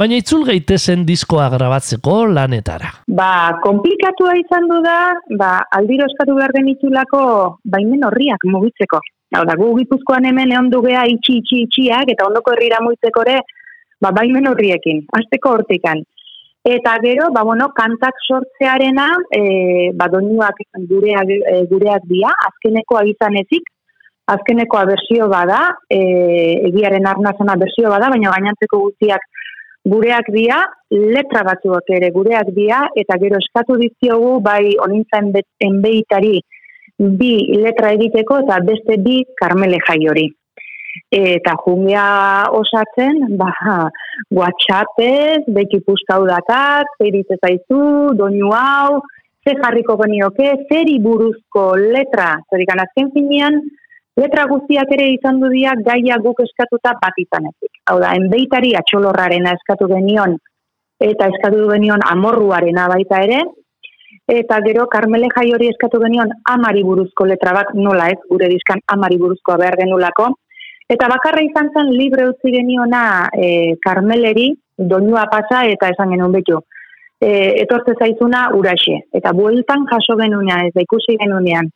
Baina 0.00 0.16
itzul 0.16 0.46
gaitezen 0.48 1.02
diskoa 1.04 1.50
grabatzeko 1.52 2.22
lanetara. 2.32 2.88
Ba, 3.12 3.60
komplikatua 3.60 4.32
izan 4.40 4.68
du 4.70 4.78
da, 4.86 5.12
ba, 5.36 5.50
aldiro 5.76 6.06
eskatu 6.08 6.38
behar 6.38 6.54
genitulako 6.56 7.20
baimen 7.74 8.06
horriak 8.08 8.46
mugitzeko. 8.48 9.02
Hau 9.36 9.44
da, 9.44 9.58
gu 9.60 9.68
gipuzkoan 9.76 10.24
hemen 10.24 10.54
egon 10.54 10.70
dugea 10.72 11.04
itxi 11.10 11.36
itxi 11.42 11.60
itxiak 11.66 12.14
eta 12.14 12.24
ondoko 12.30 12.54
herrira 12.54 12.80
muitzeko 12.82 13.26
ere, 13.28 13.42
ba, 14.00 14.12
baimen 14.16 14.48
horriekin, 14.50 15.04
azteko 15.20 15.56
hortikan. 15.58 16.02
Eta 16.64 16.96
gero, 17.00 17.30
ba, 17.32 17.42
bueno, 17.42 17.70
kantak 17.76 18.18
sortzearena, 18.26 19.08
e, 19.32 19.42
ba, 19.96 20.10
doinuak 20.12 20.60
gureak, 20.88 21.30
e, 21.30 21.60
gureak 21.70 22.04
dia, 22.08 22.32
azkenekoa 22.48 23.04
izan 23.08 23.38
ezik, 23.40 23.70
azkenekoa 24.30 24.84
bersio 24.92 25.28
bada, 25.28 25.60
e, 25.88 26.00
egiaren 26.68 27.06
arnazena 27.06 27.56
bersio 27.56 27.88
bada, 27.90 28.10
baina 28.12 28.34
gainantzeko 28.36 28.82
guztiak 28.84 29.24
gureak 29.84 30.28
dira, 30.32 30.60
letra 30.90 31.42
batzuak 31.46 31.88
ere 31.96 32.10
gureak 32.12 32.52
dira, 32.56 32.82
eta 32.96 33.16
gero 33.22 33.40
eskatu 33.40 33.78
diziogu 33.80 34.38
bai 34.44 34.76
onintzen 34.84 35.32
enbeitari 35.64 36.40
bi 37.00 37.32
letra 37.62 37.94
egiteko 37.96 38.42
eta 38.44 38.60
beste 38.66 38.98
bi 39.00 39.22
karmele 39.40 39.80
jaiori. 39.88 40.28
Eta 41.14 41.54
jungia 41.64 42.04
osatzen, 42.56 43.36
ba, 43.38 43.50
whatsappez, 44.34 45.46
beki 45.56 45.82
puzkau 45.86 46.24
dakat, 46.26 46.90
zeritz 46.98 47.28
ezaizu, 47.36 47.82
doinu 48.18 48.50
hau, 48.54 49.00
ze 49.44 49.54
jarriko 49.60 49.96
genioke, 50.02 50.50
zeri 50.68 50.98
buruzko 51.02 51.74
letra, 51.80 52.32
zerikan 52.50 52.82
azken 52.82 53.10
finean, 53.14 53.60
letra 54.20 54.46
guztiak 54.50 54.90
ere 54.96 55.08
izan 55.14 55.40
du 55.40 55.48
dira 55.52 55.74
gaia 55.86 56.18
guk 56.22 56.42
eskatuta 56.44 56.96
bat 57.02 57.18
izanetik. 57.22 57.72
Hau 57.88 57.98
da, 58.02 58.12
enbeitari 58.18 58.74
atxolorrarena 58.80 59.54
eskatu 59.58 59.88
genion 59.94 60.36
eta 61.00 61.30
eskatu 61.32 61.64
genion 61.70 62.02
amorruarena 62.04 62.86
baita 62.92 63.22
ere, 63.24 63.40
eta 64.30 64.60
gero 64.66 64.86
Carmele 64.92 65.30
Jai 65.32 65.48
hori 65.56 65.70
eskatu 65.72 66.00
genion 66.02 66.30
amari 66.52 66.84
buruzko 66.84 67.24
letra 67.26 67.54
bat 67.56 67.72
nola 67.74 68.10
ez, 68.12 68.18
gure 68.28 68.50
dizkan 68.52 68.82
amari 68.94 69.16
buruzkoa 69.22 69.56
behar 69.62 69.78
genulako, 69.80 70.28
eta 70.90 71.06
bakarra 71.10 71.42
izan 71.46 71.70
zen 71.74 71.92
libre 71.94 72.26
utzi 72.32 72.50
geniona 72.54 73.28
e, 73.30 73.76
Carmeleri, 73.84 74.50
doinua 74.76 75.26
pasa 75.30 75.62
eta 75.70 75.90
esan 75.92 76.10
genuen 76.14 76.34
betu. 76.34 76.58
E, 77.20 77.30
etortze 77.62 77.94
zaizuna 78.00 78.48
uraxe, 78.56 78.96
eta 79.14 79.32
bueltan 79.36 79.84
jaso 79.90 80.16
genunean, 80.18 80.66
ez 80.66 80.74
da 80.74 80.82
ikusi 80.82 81.18
genunean, 81.20 81.68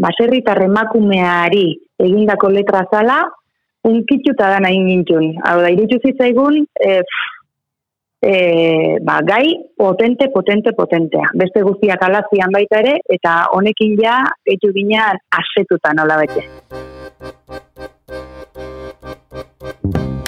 baserritar 0.00 0.60
emakumeari 0.66 1.66
egindako 2.00 2.52
letra 2.52 2.84
zala, 2.92 3.22
unkitxuta 3.88 4.52
da 4.52 4.60
nahi 4.62 4.84
gintun. 4.86 5.32
Hau 5.48 5.56
da, 5.64 5.72
iritsu 5.72 5.98
zitzaigun, 6.04 6.60
e, 6.84 7.00
e, 8.20 8.34
ba, 9.08 9.18
gai 9.24 9.56
potente, 9.76 10.28
potente, 10.34 10.76
potentea. 10.76 11.32
Beste 11.42 11.64
guztiak 11.66 12.04
alazian 12.06 12.52
baita 12.54 12.84
ere, 12.84 12.98
eta 13.08 13.40
honekin 13.56 13.96
ja, 14.04 14.20
etxu 14.44 14.72
ginean, 14.76 15.20
asetuta 15.42 15.96
nola 15.96 16.20
bete. 16.22 16.46
Gaur 19.30 19.44
aurkitu 19.60 20.19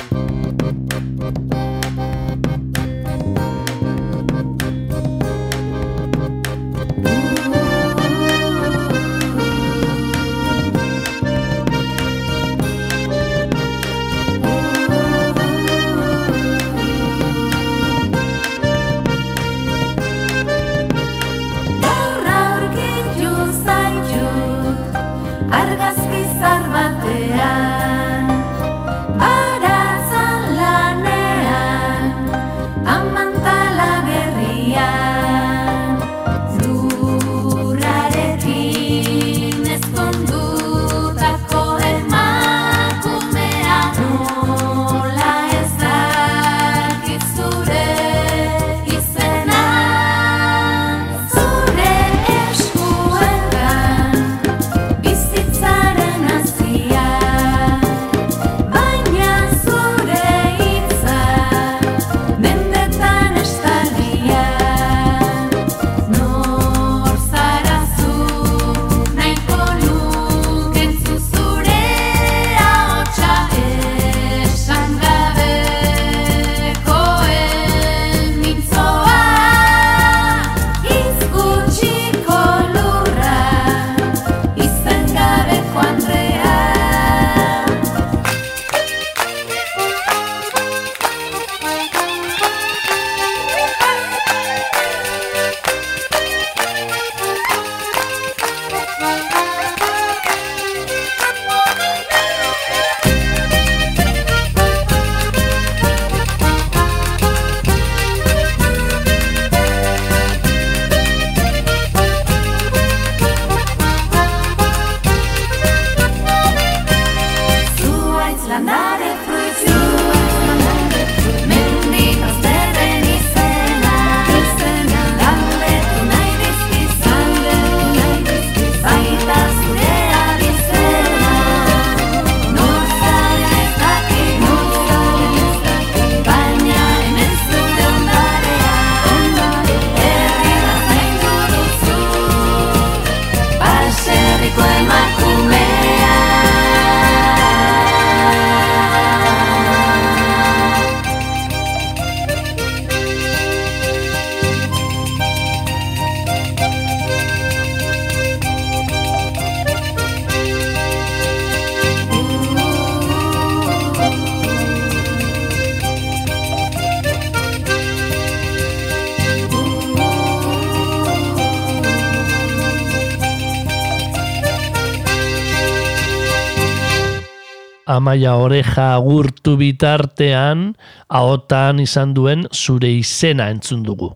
amaia 178.12 178.36
oreja 178.36 178.94
agurtu 178.94 179.56
bitartean, 179.56 180.74
ahotan 181.08 181.80
izan 181.80 182.12
duen 182.12 182.44
zure 182.52 182.90
izena 182.92 183.48
entzun 183.48 183.82
dugu. 183.82 184.12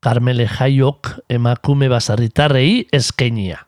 Karmele 0.00 0.46
jaiok 0.46 1.24
emakume 1.28 1.88
bazarritarrei 1.88 2.86
eskainia. 2.92 3.66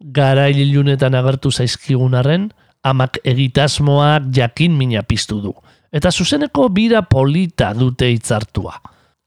Gara 0.00 0.48
ilunetan 0.48 1.14
agertu 1.14 1.50
zaizkigun 1.50 2.14
arren, 2.14 2.52
amak 2.82 3.18
egitasmoak 3.24 4.30
jakin 4.30 4.78
mina 4.78 5.02
piztu 5.02 5.40
du. 5.40 5.52
Eta 5.90 6.10
zuzeneko 6.10 6.68
bira 6.68 7.02
polita 7.02 7.74
dute 7.74 8.06
hitzartua. 8.06 8.78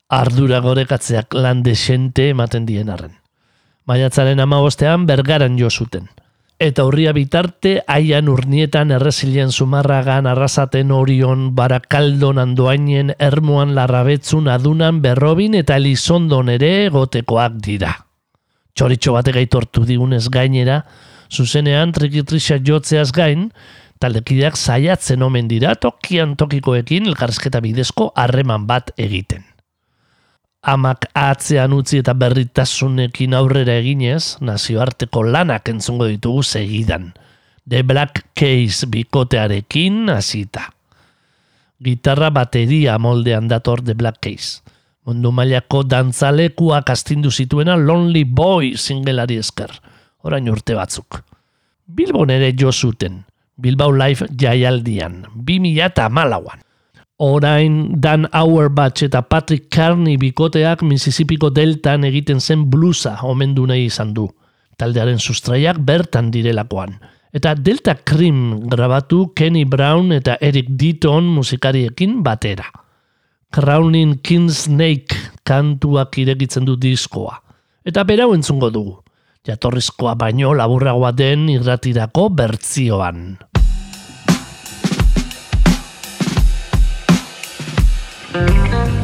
Ardura 0.09 0.61
gorekatzeak 0.61 1.33
lan 1.35 1.63
desente 1.63 2.29
ematen 2.29 2.65
dien 2.65 2.89
arren. 2.89 3.11
Maiatzaren 3.87 4.39
amabostean 4.39 5.05
bergaran 5.05 5.59
jo 5.59 5.69
zuten. 5.69 6.07
Eta 6.63 6.85
urria 6.87 7.11
bitarte, 7.11 7.73
aian 7.91 8.29
urnietan 8.31 8.93
errezilien 8.95 9.49
zumarragan 9.51 10.29
arrasaten 10.31 10.93
orion 10.95 11.49
barakaldon 11.57 12.39
andoainen 12.39 13.11
ermuan 13.19 13.73
larrabetzun 13.75 14.47
adunan 14.47 15.01
berrobin 15.03 15.59
eta 15.59 15.75
elizondon 15.81 16.53
ere 16.55 16.87
gotekoak 16.93 17.59
dira. 17.67 17.91
Txoritxo 18.79 19.17
bate 19.17 19.35
gaitortu 19.35 19.83
digunez 19.83 20.29
gainera, 20.31 20.79
zuzenean 21.27 21.91
trikitrisa 21.91 22.61
jotzeaz 22.63 23.09
gain, 23.11 23.49
taldekideak 23.99 24.55
saiatzen 24.55 25.27
omen 25.27 25.51
dira 25.51 25.75
tokian 25.75 26.37
tokikoekin 26.39 27.11
elkarrezketa 27.11 27.59
bidezko 27.59 28.13
harreman 28.15 28.69
bat 28.71 28.95
egiten 28.95 29.43
amak 30.63 31.09
atzean 31.13 31.75
utzi 31.75 31.99
eta 31.99 32.15
berritasunekin 32.15 33.35
aurrera 33.35 33.75
eginez, 33.81 34.39
nazioarteko 34.39 35.25
lanak 35.27 35.67
entzungo 35.69 36.07
ditugu 36.07 36.43
segidan. 36.43 37.11
The 37.67 37.83
Black 37.83 38.25
Case 38.35 38.87
bikotearekin 38.87 40.09
hasita. 40.11 40.71
Gitarra 41.83 42.29
bateria 42.31 42.97
moldean 42.99 43.47
dator 43.51 43.83
The 43.83 43.95
Black 43.95 44.23
Case. 44.23 44.63
Mundu 45.03 45.33
mailako 45.35 45.83
dantzalekuak 45.83 46.89
astindu 46.89 47.31
zituena 47.31 47.75
Lonely 47.75 48.23
Boy 48.23 48.75
singelari 48.79 49.37
esker. 49.39 49.71
Orain 50.23 50.47
urte 50.47 50.75
batzuk. 50.79 51.19
Bilbon 51.87 52.31
ere 52.31 52.53
jo 52.55 52.71
zuten. 52.71 53.25
Bilbao 53.59 53.91
Live 53.91 54.27
jaialdian. 54.39 55.25
2000 55.35 55.83
eta 55.83 56.07
malauan. 56.09 56.63
Orain 57.23 58.01
Dan 58.03 58.27
Auerbach 58.35 58.99
eta 58.99 59.21
Patrick 59.23 59.71
Carney 59.71 60.17
bikoteak 60.19 60.81
Mississippiko 60.83 61.47
deltan 61.55 62.03
egiten 62.03 62.41
zen 62.43 62.65
blusa 62.67 63.13
omendu 63.23 63.63
nahi 63.69 63.85
izan 63.87 64.11
du. 64.11 64.25
Taldearen 64.75 65.21
sustraiak 65.23 65.79
bertan 65.87 66.33
direlakoan. 66.33 66.97
Eta 67.31 67.53
Delta 67.55 67.95
Cream 67.95 68.67
grabatu 68.67 69.31
Kenny 69.37 69.63
Brown 69.63 70.11
eta 70.11 70.35
Eric 70.41 70.75
Deaton 70.75 71.31
musikariekin 71.37 72.19
batera. 72.27 72.67
Crowning 73.55 74.19
King 74.19 74.51
Snake 74.51 75.15
kantuak 75.47 76.19
irekitzen 76.19 76.67
du 76.67 76.75
diskoa. 76.75 77.39
Eta 77.87 78.03
berau 78.03 78.33
entzungo 78.35 78.67
dugu. 78.67 78.99
Jatorrizkoa 79.47 80.17
baino 80.19 80.51
laburragoa 80.59 81.15
den 81.15 81.47
irratirako 81.55 82.29
bertzioan. 82.35 83.52
Well, 88.33 89.02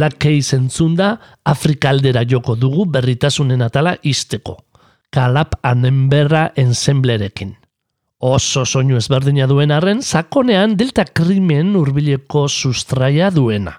Black 0.00 0.16
Keys 0.16 0.54
entzunda, 0.56 1.18
Afrika 1.44 1.90
aldera 1.92 2.22
joko 2.24 2.54
dugu 2.56 2.86
berritasunen 2.88 3.60
atala 3.60 3.98
izteko. 4.00 4.54
Kalap 5.12 5.58
anenberra 5.60 6.54
ensemblerekin. 6.56 7.50
Oso 8.24 8.62
soinu 8.64 8.96
ezberdina 8.96 9.44
duen 9.50 9.74
arren, 9.76 10.00
sakonean 10.00 10.78
delta 10.80 11.04
krimen 11.04 11.74
hurbileko 11.76 12.46
sustraia 12.48 13.28
duena. 13.28 13.74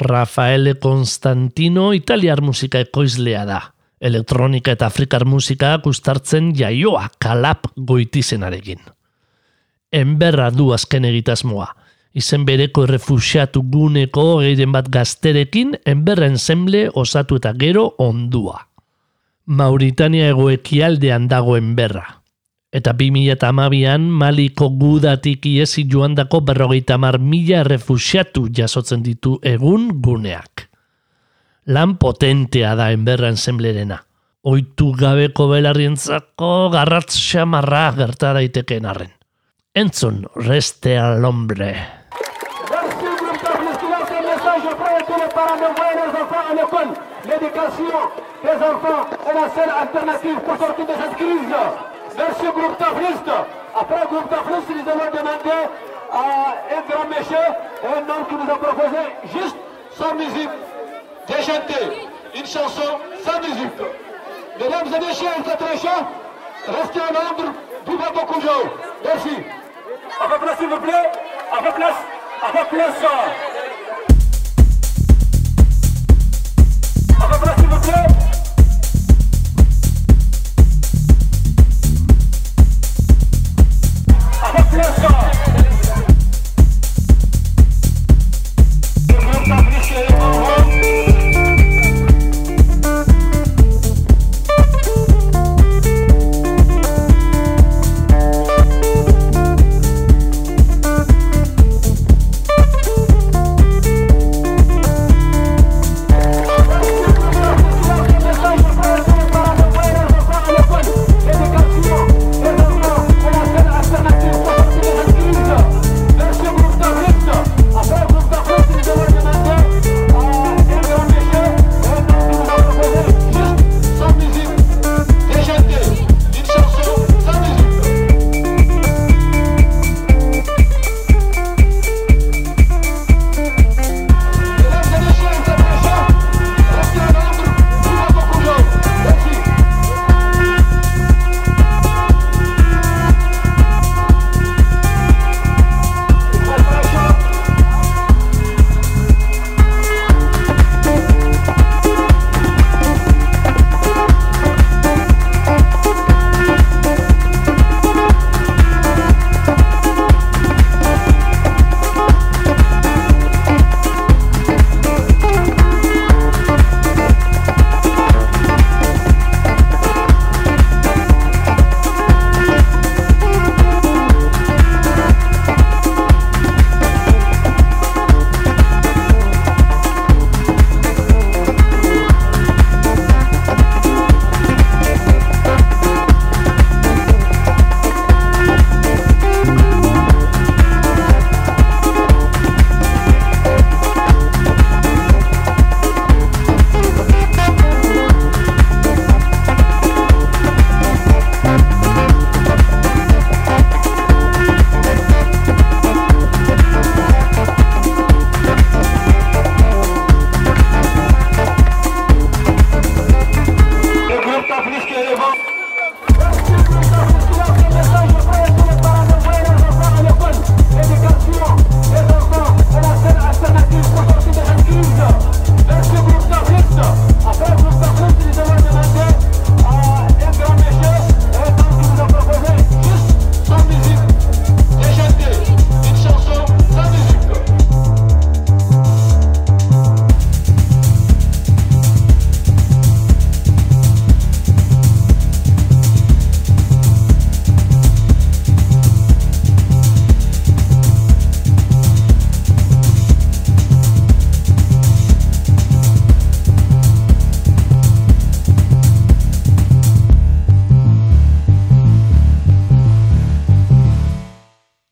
Rafaele 0.00 0.78
Constantino 0.80 1.90
italiar 1.92 2.40
musika 2.40 2.80
ekoizlea 2.80 3.44
da. 3.44 3.60
Elektronika 4.00 4.72
eta 4.72 4.88
afrikar 4.88 5.28
musika 5.28 5.76
gustartzen 5.84 6.54
jaioa 6.56 7.10
kalap 7.20 7.68
goitizenarekin. 7.76 8.80
Enberra 9.92 10.48
du 10.56 10.72
azken 10.72 11.04
egitasmoa. 11.12 11.68
Izen 12.14 12.44
bereko 12.46 12.84
errefusiatu 12.86 13.64
guneko 13.72 14.38
gehien 14.38 14.70
bat 14.74 14.86
gazterekin 14.86 15.74
enberra 15.84 16.28
ensemble 16.30 16.86
osatu 16.94 17.40
eta 17.40 17.50
gero 17.58 17.88
ondua. 17.98 18.68
Mauritania 19.46 20.28
egoekialdean 20.30 21.26
dago 21.28 21.56
enberra. 21.58 22.04
Eta 22.74 22.94
2008an 22.94 24.06
Maliko 24.22 24.68
gudatik 24.78 25.46
iesi 25.46 25.84
joandako 25.90 26.40
berrogeita 26.46 26.98
mar 26.98 27.18
mila 27.18 27.60
errefusiatu 27.64 28.46
jasotzen 28.50 29.02
ditu 29.02 29.36
egun 29.42 29.90
guneak. 30.02 30.68
Lan 31.66 31.96
potentea 31.98 32.74
da 32.78 32.90
enberra 32.92 33.30
ensemblerena. 33.34 33.98
Oitu 34.44 34.92
gabeko 34.92 35.48
belarrientzako 35.50 36.70
garratz 36.74 37.16
xamarra 37.18 37.90
gerta 37.96 38.34
daiteken 38.36 38.86
arren. 38.86 39.12
Entzun, 39.74 40.24
reste 40.36 40.98
al 40.98 41.24
hombre. 41.24 42.03
D'envoyer 45.56 45.94
leurs 45.94 46.22
enfants 46.22 46.44
à 46.50 46.54
l'école. 46.54 46.88
L'éducation 47.24 47.98
des 48.42 48.50
enfants 48.50 49.06
est 49.28 49.34
la 49.34 49.48
seule 49.50 49.70
alternative 49.80 50.38
pour 50.40 50.56
sortir 50.56 50.86
de 50.86 50.92
cette 50.92 51.16
crise. 51.16 51.54
Merci 52.16 52.44
groupe 52.44 52.78
d'artistes. 52.78 53.30
Après 53.74 54.06
groupe 54.06 54.30
d'artistes, 54.30 54.70
nous 54.70 54.88
allons 54.90 55.10
demander 55.10 55.68
à 56.12 56.16
un 56.76 56.82
grand 56.88 57.06
monsieur, 57.08 57.46
un 57.82 58.08
homme 58.08 58.26
qui 58.28 58.34
nous 58.34 58.50
a 58.52 58.56
proposé 58.56 59.02
juste 59.34 59.56
sans 59.98 60.14
musique, 60.14 60.50
de 61.28 61.34
chanter 61.42 62.08
une 62.34 62.46
chanson 62.46 62.98
sans 63.24 63.40
musique. 63.40 63.80
Mesdames 64.58 64.94
et 64.94 65.00
messieurs, 65.06 65.28
vous 65.38 65.50
êtes 65.50 65.80
chers. 65.80 66.04
Restez 66.66 67.00
en 67.00 67.14
ordre, 67.14 67.52
vivez 67.86 68.10
beaucoup 68.14 68.40
de 68.40 68.46
jour. 68.46 68.64
Merci. 69.04 69.36
À 70.20 70.26
votre 70.28 70.56
s'il 70.56 70.68
vous 70.68 70.80
plaît. 70.80 71.10
À. 71.52 71.58
Let's 84.76 84.98
go. 85.02 85.13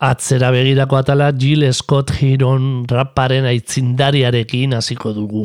Atzera 0.02 0.48
begirako 0.50 0.96
atala 0.98 1.28
Jill 1.30 1.62
Scott 1.70 2.10
Heron 2.18 2.88
raparen 2.90 3.44
aitzindariarekin 3.46 4.74
hasiko 4.74 5.12
dugu. 5.14 5.44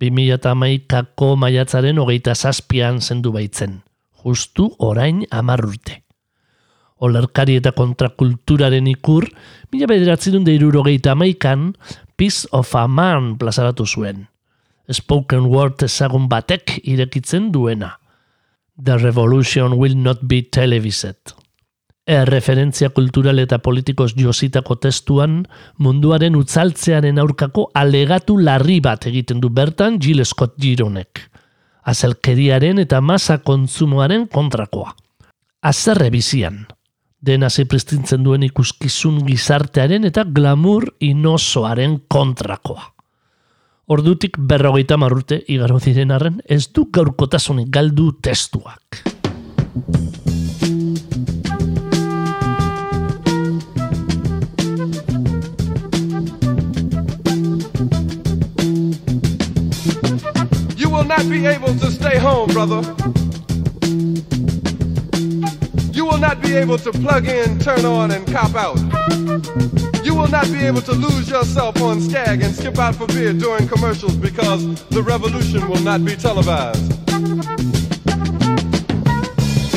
2008ko 0.00 1.28
maiatzaren 1.36 2.00
hogeita 2.00 2.32
zazpian 2.32 3.02
zendu 3.04 3.34
baitzen. 3.34 3.82
Justu 4.24 4.70
orain 4.78 5.26
hamar 5.28 5.60
urte. 5.68 5.98
Olerkari 7.04 7.58
eta 7.60 7.74
kontrakulturaren 7.76 8.88
ikur, 8.94 9.28
mila 9.68 9.90
bederatzerun 9.92 10.48
da 10.48 10.56
irurogeita 10.56 11.12
amaikan, 11.12 11.74
Piece 12.16 12.48
of 12.56 12.72
a 12.72 12.86
Man 12.88 13.36
plazaratu 13.36 13.84
zuen. 13.84 14.24
Spoken 14.88 15.52
word 15.52 15.84
ezagun 15.84 16.30
batek 16.32 16.78
irekitzen 16.80 17.52
duena. 17.52 17.98
The 18.82 18.96
revolution 19.04 19.76
will 19.76 20.00
not 20.00 20.24
be 20.24 20.40
televised. 20.48 21.41
Erreferentzia 22.06 22.88
kultural 22.90 23.38
eta 23.38 23.60
politikoz 23.62 24.16
jositako 24.18 24.74
testuan, 24.82 25.44
munduaren 25.78 26.34
utzaltzearen 26.34 27.18
aurkako 27.22 27.68
alegatu 27.78 28.40
larri 28.42 28.80
bat 28.82 29.06
egiten 29.06 29.38
du 29.40 29.50
bertan 29.54 30.00
Jill 30.02 30.24
Scott 30.24 30.56
Gironek. 30.58 31.20
Azelkeriaren 31.86 32.80
eta 32.82 33.00
masa 33.00 33.38
kontsumoaren 33.38 34.26
kontrakoa. 34.26 34.90
Azerre 35.62 36.10
bizian. 36.10 36.64
Dena 37.22 37.48
zipristintzen 37.50 38.24
duen 38.26 38.42
ikuskizun 38.42 39.20
gizartearen 39.26 40.02
eta 40.04 40.24
glamour 40.24 40.88
inosoaren 40.98 42.00
kontrakoa. 42.08 42.82
Ordutik 43.86 44.38
berrogeita 44.38 44.96
marrute 44.98 45.38
igaro 45.46 45.78
diren 45.78 46.10
arren 46.10 46.42
ez 46.48 46.66
du 46.74 46.88
gaurkotasunik 46.90 47.70
galdu 47.70 48.10
testuak. 48.18 49.04
Will 61.02 61.08
not 61.08 61.28
be 61.28 61.46
able 61.46 61.74
to 61.74 61.90
stay 61.90 62.16
home, 62.16 62.48
brother. 62.50 62.80
You 65.92 66.04
will 66.04 66.18
not 66.18 66.40
be 66.40 66.54
able 66.54 66.78
to 66.78 66.92
plug 66.92 67.26
in, 67.26 67.58
turn 67.58 67.84
on, 67.84 68.12
and 68.12 68.24
cop 68.28 68.54
out. 68.54 68.78
You 70.04 70.14
will 70.14 70.28
not 70.28 70.44
be 70.44 70.60
able 70.64 70.80
to 70.82 70.92
lose 70.92 71.28
yourself 71.28 71.82
on 71.82 72.00
Skag 72.00 72.42
and 72.42 72.54
skip 72.54 72.78
out 72.78 72.94
for 72.94 73.08
beer 73.08 73.32
during 73.32 73.66
commercials 73.66 74.14
because 74.14 74.84
the 74.90 75.02
revolution 75.02 75.68
will 75.68 75.80
not 75.80 76.04
be 76.04 76.14
televised. 76.14 77.01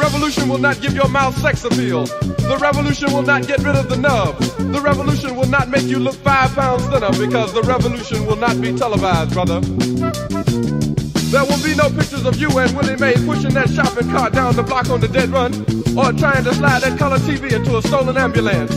Revolution 0.00 0.48
will 0.48 0.58
not 0.58 0.80
give 0.80 0.94
your 0.94 1.08
mouth 1.08 1.36
sex 1.38 1.64
appeal. 1.64 2.06
The 2.06 2.58
revolution 2.60 3.12
will 3.12 3.22
not 3.22 3.46
get 3.46 3.58
rid 3.60 3.76
of 3.76 3.88
the 3.88 3.96
nub. 3.96 4.38
The 4.72 4.80
revolution 4.80 5.36
will 5.36 5.48
not 5.48 5.68
make 5.68 5.84
you 5.84 5.98
look 5.98 6.16
five 6.16 6.54
pounds 6.54 6.84
thinner 6.86 7.12
because 7.12 7.52
the 7.52 7.62
revolution 7.62 8.26
will 8.26 8.36
not 8.36 8.60
be 8.60 8.74
televised, 8.76 9.32
brother. 9.32 9.60
There 11.30 11.44
will 11.44 11.62
be 11.62 11.76
no 11.76 11.88
pictures 11.90 12.24
of 12.26 12.36
you 12.36 12.50
and 12.58 12.74
Willie 12.76 12.96
Mae 12.96 13.14
pushing 13.24 13.54
that 13.54 13.70
shopping 13.70 14.10
cart 14.10 14.32
down 14.32 14.56
the 14.56 14.64
block 14.64 14.90
on 14.90 15.00
the 15.00 15.08
dead 15.08 15.28
run 15.28 15.54
or 15.96 16.12
trying 16.12 16.44
to 16.44 16.54
slide 16.54 16.82
that 16.82 16.98
color 16.98 17.18
TV 17.18 17.52
into 17.52 17.76
a 17.76 17.82
stolen 17.82 18.16
ambulance. 18.16 18.72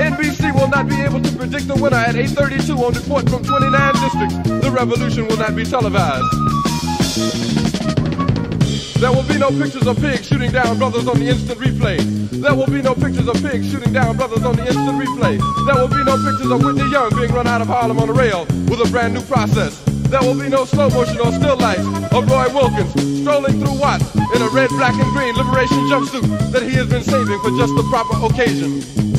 NBC 0.00 0.54
will 0.54 0.68
not 0.68 0.88
be 0.88 0.98
able 1.02 1.20
to 1.20 1.32
predict 1.36 1.68
the 1.68 1.74
winner 1.74 1.98
at 1.98 2.14
8.32 2.14 2.78
on 2.78 2.94
report 2.94 3.28
from 3.28 3.44
29 3.44 3.92
districts. 4.00 4.64
The 4.64 4.70
revolution 4.70 5.28
will 5.28 5.36
not 5.36 5.54
be 5.54 5.64
televised. 5.64 6.59
There 9.00 9.10
will 9.10 9.22
be 9.22 9.38
no 9.38 9.48
pictures 9.48 9.86
of 9.86 9.98
pigs 9.98 10.26
shooting 10.26 10.52
down 10.52 10.76
brothers 10.76 11.08
on 11.08 11.18
the 11.18 11.26
instant 11.26 11.58
replay. 11.58 11.96
There 12.28 12.54
will 12.54 12.66
be 12.66 12.82
no 12.82 12.94
pictures 12.94 13.26
of 13.28 13.36
pigs 13.40 13.70
shooting 13.70 13.94
down 13.94 14.18
brothers 14.18 14.44
on 14.44 14.56
the 14.56 14.66
instant 14.66 15.00
replay. 15.00 15.40
There 15.64 15.74
will 15.74 15.88
be 15.88 16.04
no 16.04 16.20
pictures 16.20 16.50
of 16.50 16.62
Whitney 16.62 16.84
Young 16.92 17.08
being 17.16 17.32
run 17.32 17.46
out 17.46 17.62
of 17.62 17.68
Harlem 17.68 17.98
on 17.98 18.10
a 18.10 18.12
rail 18.12 18.44
with 18.68 18.84
a 18.84 18.88
brand 18.90 19.14
new 19.14 19.22
process. 19.22 19.80
There 20.12 20.20
will 20.20 20.38
be 20.38 20.50
no 20.50 20.66
slow 20.66 20.90
motion 20.90 21.18
or 21.18 21.32
still 21.32 21.56
lights 21.56 21.86
of 22.12 22.28
Roy 22.28 22.52
Wilkins 22.52 22.92
strolling 23.22 23.58
through 23.58 23.80
Watts 23.80 24.14
in 24.36 24.42
a 24.42 24.48
red, 24.50 24.68
black, 24.76 24.92
and 24.92 25.10
green 25.16 25.34
liberation 25.34 25.78
jumpsuit 25.88 26.52
that 26.52 26.62
he 26.62 26.76
has 26.76 26.86
been 26.86 27.02
saving 27.02 27.40
for 27.40 27.56
just 27.56 27.74
the 27.76 27.86
proper 27.88 28.20
occasion. 28.26 29.09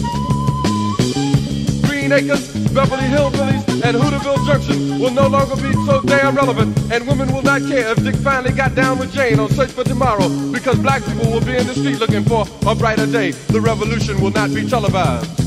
Beverly 2.12 3.08
Hillbillies, 3.08 3.86
and 3.86 3.96
Hooterville 3.96 4.46
Junction 4.46 5.00
will 5.00 5.12
no 5.12 5.28
longer 5.28 5.56
be 5.56 5.72
so 5.86 6.02
damn 6.02 6.36
relevant, 6.36 6.78
and 6.92 7.08
women 7.08 7.32
will 7.34 7.42
not 7.42 7.62
care 7.62 7.88
if 7.90 8.04
Dick 8.04 8.16
finally 8.16 8.52
got 8.52 8.76
down 8.76 9.00
with 9.00 9.14
Jane 9.14 9.40
on 9.40 9.50
Search 9.50 9.72
for 9.72 9.86
Tomorrow, 9.86 10.28
because 10.52 10.78
black 10.80 11.06
people 11.06 11.32
will 11.32 11.40
be 11.40 11.56
in 11.56 11.66
the 11.68 11.74
street 11.74 12.00
looking 12.00 12.26
for 12.26 12.46
a 12.68 12.76
brighter 12.76 13.06
day. 13.06 13.32
The 13.32 13.62
revolution 13.62 14.20
will 14.20 14.32
not 14.32 14.54
be 14.54 14.68
televised. 14.68 15.38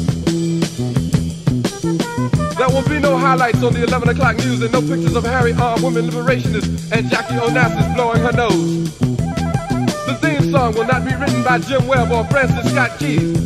There 2.57 2.69
will 2.71 2.89
be 2.89 2.99
no 2.99 3.19
highlights 3.19 3.63
on 3.63 3.75
the 3.75 3.85
11 3.85 4.09
o'clock 4.09 4.37
news 4.39 4.63
and 4.63 4.73
no 4.73 4.81
pictures 4.81 5.17
of 5.17 5.25
Harry 5.25 5.53
armed 5.53 5.83
women 5.83 6.09
liberationists 6.09 6.91
and 6.93 7.11
Jackie 7.11 7.35
Onassis 7.35 7.95
blowing 7.95 8.23
her 8.23 8.33
nose. 8.33 8.99
The 10.07 10.17
theme 10.23 10.51
song 10.51 10.73
will 10.73 10.87
not 10.87 11.05
be 11.05 11.15
written 11.15 11.43
by 11.45 11.59
Jim 11.59 11.87
Webb 11.87 12.11
or 12.11 12.25
Francis 12.25 12.71
Scott 12.71 12.99
Keys, 12.99 13.44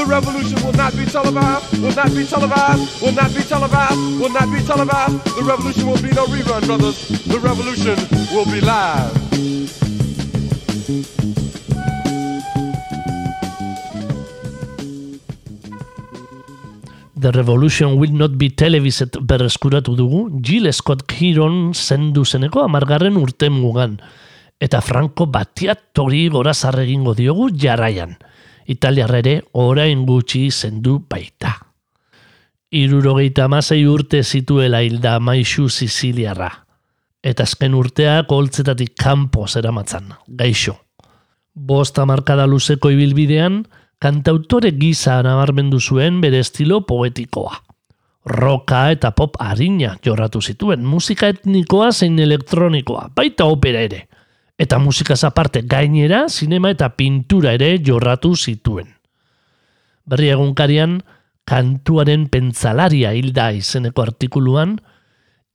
The 0.00 0.06
revolution 0.06 0.56
will 0.64 0.72
not 0.72 0.96
be 0.96 1.04
televised, 1.04 1.76
will 1.76 1.92
not 1.92 2.08
be 2.16 2.24
televised, 2.24 3.02
will 3.02 3.12
not 3.12 3.34
be 3.36 3.42
televised, 3.44 4.00
will 4.18 4.32
not 4.32 4.48
be 4.48 4.64
televised. 4.64 5.24
The 5.36 5.44
revolution 5.44 5.86
will 5.86 6.00
be 6.00 6.08
no 6.16 6.24
rerun, 6.24 6.64
brothers. 6.64 6.96
The 7.28 7.38
revolution 7.38 7.96
will 8.32 8.48
be 8.48 8.64
live. 8.64 9.12
The 17.20 17.32
Revolution 17.36 17.98
Will 18.00 18.16
Not 18.16 18.38
Be 18.40 18.48
Televised 18.48 19.20
berreskuratu 19.20 20.00
dugu 20.00 20.40
Jill 20.40 20.72
Scott 20.72 21.04
Heron 21.12 21.74
zendu 21.74 22.24
zeneko 22.24 22.64
amargarren 22.64 23.20
urte 23.20 23.50
mugan. 23.52 24.00
Eta 24.58 24.80
Franco 24.80 25.26
Battiatori 25.26 26.30
gora 26.30 26.56
egingo 26.56 27.12
diogu 27.14 27.50
jarraian. 27.52 28.16
Italiarra 28.70 29.18
ere 29.18 29.34
orain 29.58 30.04
gutxi 30.06 30.50
zendu 30.50 31.00
baita. 31.10 31.56
Irurogeita 32.70 33.48
amasei 33.48 33.82
urte 33.90 34.22
zituela 34.22 34.82
hilda 34.86 35.16
maixu 35.18 35.68
Siciliarra. 35.68 36.50
Eta 37.20 37.42
azken 37.42 37.74
urteak 37.74 38.30
holtzetatik 38.30 38.94
kanpo 38.94 39.48
zeramatzan, 39.48 40.14
gaixo. 40.38 40.76
Bosta 41.54 42.06
markada 42.06 42.46
luzeko 42.46 42.92
ibilbidean, 42.94 43.64
kantautore 44.00 44.70
gisa 44.78 45.18
nabarmendu 45.26 45.80
zuen 45.80 46.20
bere 46.22 46.38
estilo 46.40 46.80
poetikoa. 46.86 47.58
Roka 48.30 48.84
eta 48.94 49.10
pop 49.16 49.34
harina 49.40 49.96
jorratu 50.04 50.40
zituen, 50.40 50.86
musika 50.86 51.28
etnikoa 51.32 51.90
zein 51.92 52.18
elektronikoa, 52.22 53.08
baita 53.16 53.50
opera 53.50 53.82
ere. 53.82 54.04
Eta 54.60 54.76
musikaz 54.78 55.22
aparte 55.24 55.62
gainera, 55.64 56.26
sinema 56.28 56.74
eta 56.74 56.90
pintura 56.92 57.54
ere 57.56 57.78
jorratu 57.80 58.34
zituen. 58.36 58.90
Berri 60.04 60.28
egunkarian, 60.34 60.98
kantuaren 61.48 62.26
pentsalaria 62.28 63.14
hilda 63.16 63.50
izeneko 63.56 64.04
artikuluan, 64.04 64.76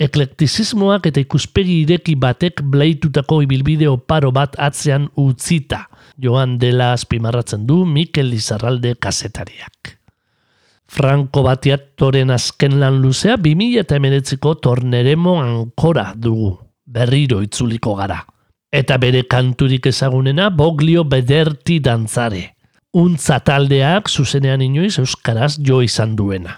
eklektizismoak 0.02 1.06
eta 1.12 1.22
ikuspegi 1.22 1.78
ireki 1.86 2.18
batek 2.20 2.66
bleitutako 2.74 3.44
ibilbide 3.46 3.88
oparo 3.94 4.34
bat 4.36 4.58
atzean 4.58 5.08
utzita, 5.22 5.86
joan 6.18 6.58
dela 6.60 6.92
azpimarratzen 6.98 7.70
du 7.70 7.84
Mikel 7.86 8.34
Lizarralde 8.34 8.98
kasetariak. 8.98 9.96
Franco 10.86 11.44
Batiatoren 11.46 12.34
azken 12.34 12.80
lan 12.82 13.02
luzea 13.02 13.38
2000 13.38 13.82
eta 13.86 13.98
emeretziko 14.02 14.58
torneremo 14.62 15.42
ankora 15.42 16.14
dugu, 16.18 16.56
berriro 16.86 17.42
itzuliko 17.46 17.96
gara. 18.02 18.24
Eta 18.76 18.98
bere 19.00 19.22
kanturik 19.24 19.86
ezagunena 19.88 20.50
Boglio 20.52 21.06
Bederti 21.08 21.78
dantzare. 21.80 22.42
Untza 23.00 23.38
taldeak 23.40 24.10
zuzenean 24.12 24.64
inoiz 24.66 24.98
euskaraz 25.00 25.54
jo 25.64 25.80
izan 25.86 26.18
duena. 26.20 26.58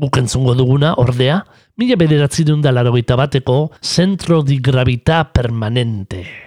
Guk 0.00 0.16
entzungo 0.22 0.54
duguna, 0.56 0.94
ordea, 0.96 1.42
Mila 1.76 1.96
bederatzi 1.98 2.44
da 2.46 2.70
larogeita 2.70 3.16
bateko 3.16 3.72
Centro 3.82 4.42
di 4.42 4.60
Gravità 4.60 5.24
Permanente. 5.24 6.43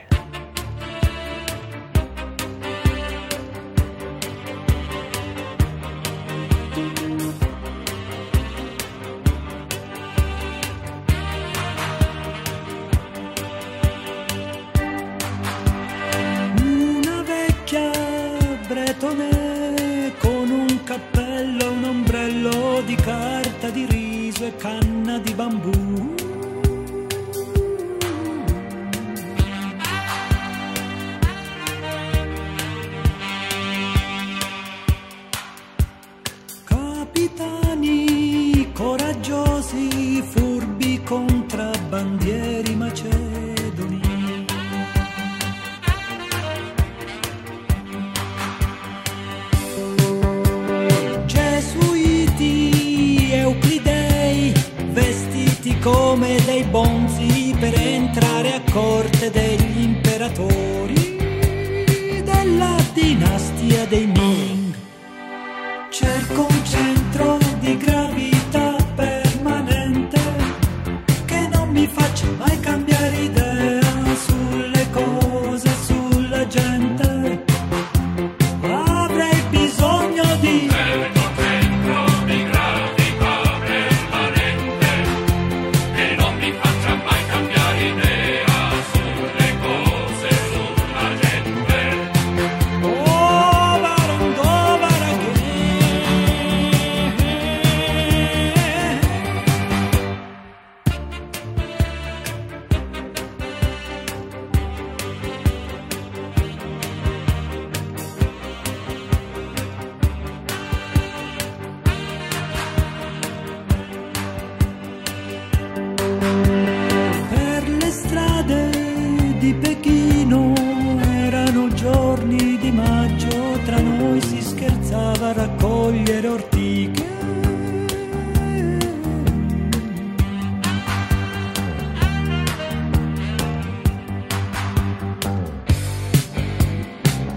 Di 119.47 119.53
Pechino 119.53 120.53
erano 120.99 121.69
giorni 121.73 122.57
di 122.57 122.69
maggio, 122.69 123.57
tra 123.63 123.79
noi 123.79 124.19
si 124.21 124.41
scherzava 124.41 125.29
a 125.29 125.31
raccogliere 125.31 126.27
ortiche. 126.27 127.05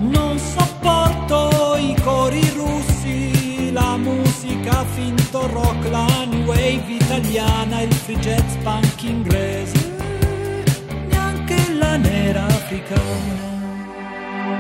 Non 0.01 0.37
sopporto 0.37 1.77
i 1.77 1.95
cori 2.03 2.43
russi, 2.57 3.71
la 3.71 3.97
musica 3.97 4.85
finto 4.85 5.47
rock, 5.47 5.89
la 5.91 6.25
new 6.29 6.45
wave 6.45 6.83
italiana, 6.89 7.83
il 7.83 7.95
free 7.95 8.19
jazz 8.19 8.57
punk 8.65 9.05
inglese, 9.05 9.80
nera 12.01 12.45
africana. 12.47 13.49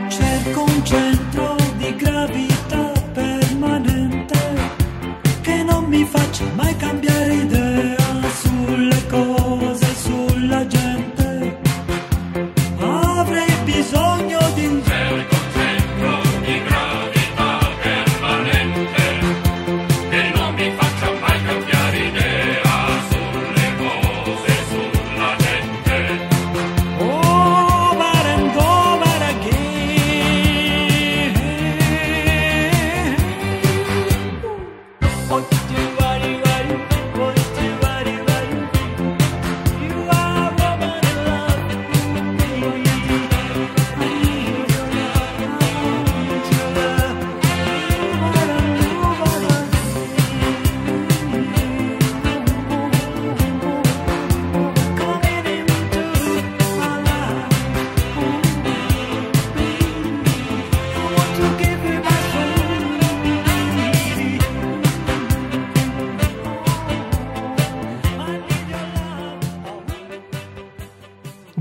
Cerco 0.08 0.62
un 0.62 0.84
centro 0.84 1.56
di 1.76 1.94
gravità 1.96 2.92
permanente 3.12 4.38
che 5.40 5.62
non 5.62 5.84
mi 5.84 6.04
faccia 6.04 6.44
mai 6.54 6.76
cambiare 6.76 7.34
idea 7.34 7.59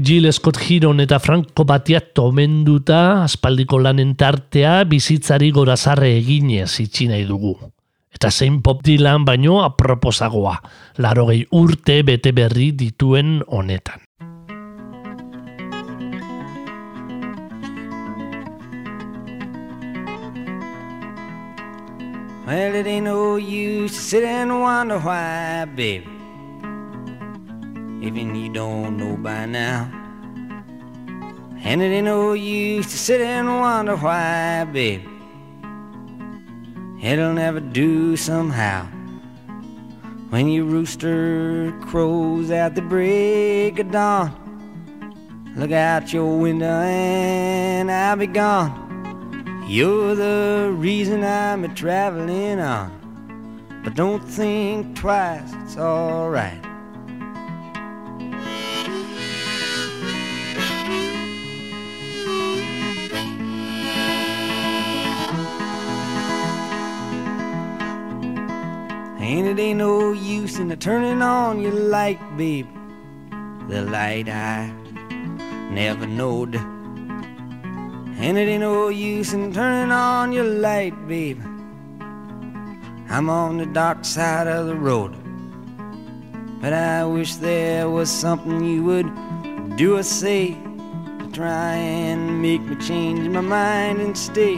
Jill 0.10 0.34
Scott 0.34 0.58
Heron 0.58 1.00
eta 1.02 1.20
Franco 1.20 1.66
Battiato 1.70 2.24
omenduta 2.32 3.22
aspaldiko 3.22 3.78
lanen 3.78 4.16
tartea 4.18 4.80
bizitzari 4.90 5.52
gorazarre 5.54 6.08
eginez 6.18 6.80
itxi 6.82 7.06
nahi 7.12 7.28
dugu. 7.30 7.52
Eta 8.10 8.32
zein 8.32 8.58
Bob 8.66 8.82
Dylan 8.82 9.22
baino 9.22 9.60
aproposagoa, 9.62 10.56
larogei 10.98 11.44
urte 11.54 12.00
bete 12.02 12.34
berri 12.34 12.72
dituen 12.74 13.44
honetan. 13.46 14.02
Well, 22.48 22.82
it 22.82 22.88
ain't 22.88 23.06
no 23.06 23.38
use 23.38 23.94
to 23.94 24.02
sit 24.02 24.24
and 24.24 24.60
wonder 24.60 24.98
why, 24.98 25.66
baby. 25.76 26.10
Even 28.02 28.34
you 28.34 28.50
don't 28.50 28.98
know 28.98 29.16
by 29.16 29.46
now. 29.46 29.99
And 31.62 31.82
it 31.82 31.86
ain't 31.86 32.06
no 32.06 32.34
use 32.34 32.88
to 32.88 32.98
sit 32.98 33.22
and 33.22 33.48
wonder 33.48 33.96
why, 33.98 34.66
baby. 34.66 35.08
It'll 37.02 37.34
never 37.34 37.60
do 37.60 38.18
somehow. 38.18 38.86
When 40.30 40.48
your 40.48 40.66
rooster 40.66 41.74
crows 41.82 42.52
at 42.52 42.76
the 42.76 42.82
break 42.82 43.80
of 43.80 43.92
dawn, 43.92 44.32
look 45.56 45.72
out 45.72 46.14
your 46.14 46.38
window 46.38 46.82
and 46.82 47.92
I'll 47.92 48.16
be 48.16 48.28
gone. 48.28 49.66
You're 49.68 50.16
the 50.16 50.74
reason 50.76 51.24
I'm 51.24 51.66
a 51.66 51.70
traveling 51.70 52.60
on. 52.60 53.82
But 53.84 53.96
don't 53.96 54.24
think 54.24 54.96
twice, 54.96 55.52
it's 55.64 55.78
alright. 55.78 56.69
Ain't 69.30 69.46
it 69.46 69.60
ain't 69.60 69.78
no 69.78 70.12
use 70.12 70.58
in 70.58 70.76
turning 70.80 71.22
on 71.22 71.62
your 71.62 71.72
light, 71.72 72.20
babe. 72.36 72.68
The 73.68 73.84
light 73.84 74.28
I 74.28 74.74
never 75.70 76.08
knowed. 76.08 76.56
And 76.56 78.40
it 78.40 78.48
ain't 78.50 78.62
no 78.62 78.90
use 78.90 79.34
in 79.34 79.54
turning 79.54 79.92
on 79.92 80.32
your 80.32 80.46
light, 80.46 80.96
babe. 81.08 81.40
I'm 83.08 83.30
on 83.30 83.58
the 83.58 83.68
dark 83.68 84.04
side 84.04 84.48
of 84.48 84.66
the 84.66 84.74
road. 84.74 85.16
But 86.60 86.74
I 86.74 87.06
wish 87.06 87.36
there 87.36 87.88
was 87.88 88.10
something 88.10 88.66
you 88.66 88.84
would 88.86 89.78
do 89.78 89.98
or 89.98 90.02
say 90.04 90.54
to 91.20 91.30
try 91.32 91.76
and 91.76 92.42
make 92.42 92.62
me 92.62 92.76
change 92.78 93.30
my 93.30 93.42
mind 93.42 94.02
and 94.02 94.18
stay. 94.18 94.56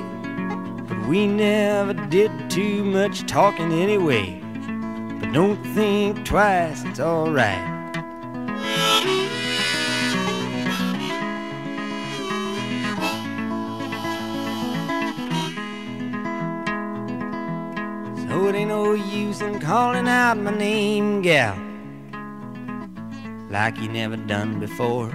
But 0.88 1.09
we 1.09 1.28
never 1.28 1.93
did 1.93 2.32
too 2.49 2.86
much 2.86 3.28
talking 3.28 3.74
anyway. 3.74 4.40
But 5.22 5.34
don't 5.34 5.63
think 5.76 6.26
twice, 6.26 6.84
it's 6.84 6.99
alright. 6.99 7.67
So 18.17 18.47
it 18.47 18.55
ain't 18.55 18.69
no 18.69 18.93
use 18.93 19.41
in 19.41 19.59
calling 19.59 20.07
out 20.07 20.38
my 20.38 20.57
name, 20.57 21.22
gal, 21.22 21.55
like 23.51 23.78
you 23.78 23.89
never 23.89 24.17
done 24.17 24.59
before. 24.59 25.11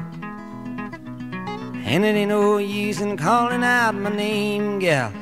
And 1.84 2.04
it 2.04 2.14
ain't 2.14 2.28
no 2.28 2.58
use 2.58 3.00
in 3.00 3.16
calling 3.16 3.64
out 3.64 3.96
my 3.96 4.14
name, 4.14 4.78
gal. 4.78 5.12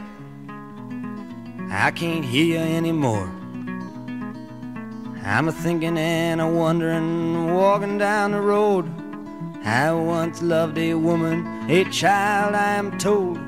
I 1.71 1.91
can't 1.91 2.25
hear 2.25 2.45
you 2.45 2.59
anymore. 2.59 3.34
I'm 5.27 5.49
a 5.49 5.53
thinking 5.53 5.97
and 5.97 6.39
a 6.39 6.47
wondering, 6.47 7.55
walking 7.55 7.97
down 7.97 8.33
the 8.33 8.41
road. 8.43 8.85
I 9.65 9.91
once 9.91 10.43
loved 10.43 10.77
a 10.77 10.93
woman, 10.95 11.47
a 11.71 11.85
child, 11.85 12.55
I 12.55 12.75
am 12.75 12.99
told. 12.99 13.39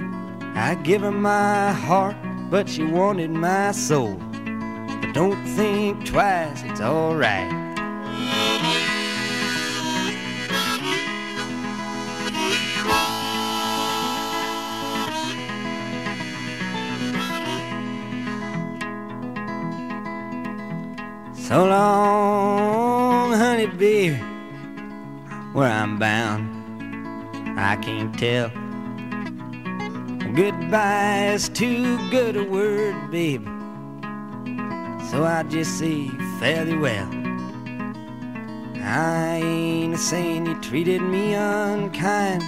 I 0.55 0.75
give 0.77 1.03
her 1.03 1.13
my 1.13 1.73
heart, 1.73 2.17
but 2.51 2.67
she 2.67 2.83
wanted 2.83 3.31
my 3.31 3.73
soul. 3.73 4.15
But 4.15 5.13
don't 5.13 5.45
think 5.49 6.07
twice, 6.07 6.63
it's 6.63 6.81
alright. 6.81 7.66
So 21.47 21.65
long, 21.65 23.33
honey, 23.33 23.67
baby, 23.67 24.17
where 25.53 25.71
I'm 25.71 25.97
bound, 25.97 26.43
I 27.57 27.77
can't 27.77 28.13
tell. 28.19 28.49
Goodbye 30.35 31.35
is 31.35 31.49
too 31.49 31.99
good 32.11 32.37
a 32.37 32.43
word, 32.43 33.13
baby. 33.13 33.45
So 35.09 35.23
I 35.23 35.45
just 35.49 35.79
say 35.79 36.09
fairly 36.41 36.77
well. 36.77 37.09
I 38.83 39.41
ain't 39.41 40.01
saying 40.01 40.47
you 40.47 40.61
treated 40.61 41.01
me 41.01 41.35
unkind. 41.35 42.43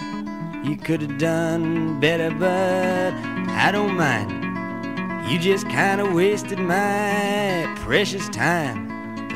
You 0.67 0.77
could 0.77 1.03
have 1.03 1.19
done 1.19 2.01
better, 2.01 2.33
but 2.33 3.15
I 3.53 3.71
don't 3.71 3.95
mind. 3.97 5.31
You 5.31 5.39
just 5.39 5.69
kind 5.69 6.01
of 6.01 6.13
wasted 6.15 6.59
my 6.59 7.73
precious 7.85 8.29
time. 8.31 8.88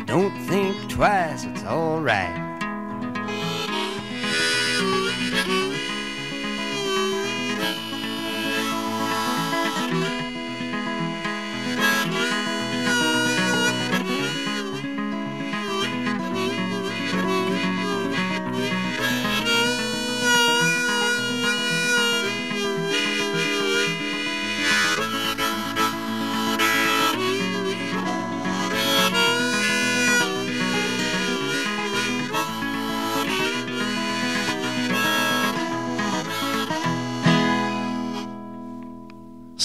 Don't 0.07 0.37
think 0.49 0.91
twice, 0.91 1.45
it's 1.45 1.63
alright. 1.65 2.42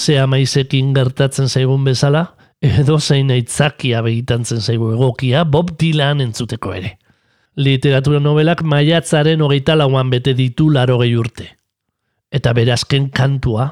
Zea 0.08 0.24
maizekin 0.24 0.94
gertatzen 0.96 1.50
zaigun 1.52 1.82
bezala, 1.84 2.22
edo 2.64 2.94
zein 2.96 3.28
aitzakia 3.34 4.00
begitantzen 4.06 4.62
zaigu 4.62 4.94
egokia 4.94 5.42
Bob 5.44 5.74
Dylan 5.80 6.22
entzuteko 6.24 6.72
ere. 6.72 6.94
Literatura 7.60 8.20
novelak 8.22 8.62
maiatzaren 8.64 9.42
hogeita 9.44 9.76
lauan 9.76 10.08
bete 10.08 10.32
ditu 10.38 10.70
larogei 10.72 11.10
urte. 11.18 11.50
Eta 12.32 12.54
berazken 12.56 13.10
kantua, 13.12 13.68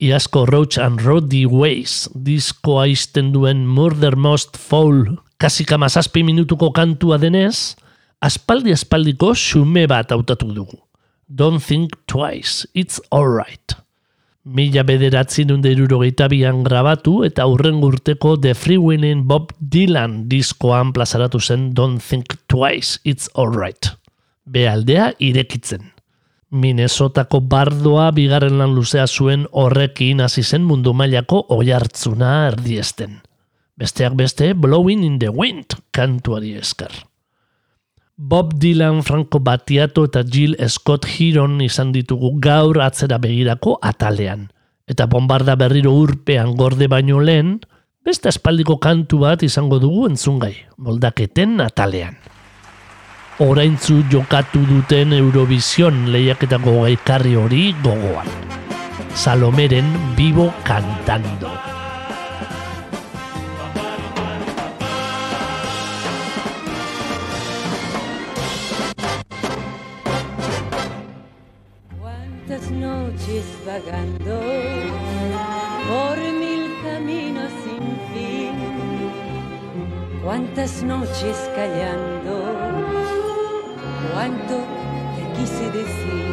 Iasko 0.00 0.44
Roach 0.46 0.78
and 0.78 1.02
Roddy 1.02 1.42
Ways 1.50 2.06
diskoa 2.14 2.86
izten 2.86 3.34
duen 3.34 3.66
Murder 3.66 4.14
Most 4.14 4.62
Foul 4.62 5.16
kasika 5.42 5.74
mazazpi 5.80 6.22
minutuko 6.22 6.70
kantua 6.76 7.18
denez, 7.18 7.74
aspaldi 8.22 8.78
aspaldiko 8.78 9.34
xume 9.34 9.88
bat 9.90 10.14
hautatu 10.14 10.54
dugu. 10.54 10.78
Don't 11.26 11.58
think 11.58 11.98
twice, 12.06 12.66
it's 12.74 13.02
alright. 13.10 13.79
Mila 14.44 14.82
bederatzi 14.88 15.42
irurogeita 15.44 16.26
bian 16.32 16.62
grabatu 16.64 17.24
eta 17.26 17.44
hurren 17.44 17.82
urteko 17.84 18.38
The 18.40 18.54
Freewheeling 18.54 19.26
Bob 19.28 19.52
Dylan 19.60 20.30
diskoan 20.30 20.92
plazaratu 20.92 21.38
zen 21.38 21.74
Don't 21.74 22.00
Think 22.00 22.38
Twice, 22.48 23.00
It's 23.04 23.28
Alright. 23.34 23.90
Bealdea 24.46 25.12
irekitzen. 25.18 25.92
Minnesotako 26.50 27.40
bardoa 27.40 28.10
bigarren 28.12 28.56
lan 28.58 28.74
luzea 28.74 29.06
zuen 29.06 29.46
horrekin 29.52 30.20
hasi 30.20 30.42
zen 30.42 30.64
mundu 30.64 30.94
mailako 30.94 31.44
oihartzuna 31.48 32.48
erdiesten. 32.48 33.20
Besteak 33.76 34.16
beste 34.16 34.54
Blowing 34.54 35.04
in 35.04 35.18
the 35.18 35.28
Wind 35.28 35.76
kantuari 35.92 36.56
esker. 36.56 37.09
Bob 38.22 38.52
Dylan, 38.60 39.02
Franco 39.02 39.40
Battiato 39.40 40.04
eta 40.04 40.20
Jill 40.20 40.52
Scott 40.68 41.06
Heron 41.08 41.62
izan 41.64 41.88
ditugu 41.88 42.34
gaur 42.36 42.76
atzera 42.84 43.16
begirako 43.16 43.78
atalean. 43.80 44.50
Eta 44.84 45.06
bombarda 45.08 45.54
berriro 45.56 45.94
urpean 45.96 46.52
gorde 46.52 46.84
baino 46.84 47.22
lehen, 47.24 47.62
beste 48.04 48.28
aspaldiko 48.28 48.76
kantu 48.76 49.22
bat 49.24 49.40
izango 49.40 49.80
dugu 49.80 50.04
entzungai, 50.10 50.52
moldaketen 50.76 51.64
atalean. 51.64 52.20
Oraintzu 53.40 54.02
jokatu 54.12 54.66
duten 54.68 55.16
Eurovision 55.16 56.10
lehiaketako 56.12 56.82
gaikarri 56.84 57.38
hori 57.40 57.70
gogoan. 57.80 58.28
Salomeren 59.16 59.96
Vivo 60.12 60.52
Cantando. 60.68 61.79
Noches 72.70 73.44
vagando 73.66 74.40
por 75.88 76.16
mil 76.18 76.70
caminos 76.82 77.50
sin 77.64 77.84
fin, 78.12 78.54
cuántas 80.24 80.82
noches 80.82 81.50
callando, 81.54 82.34
cuánto 84.12 84.56
te 85.16 85.22
quise 85.38 85.70
decir. 85.70 86.30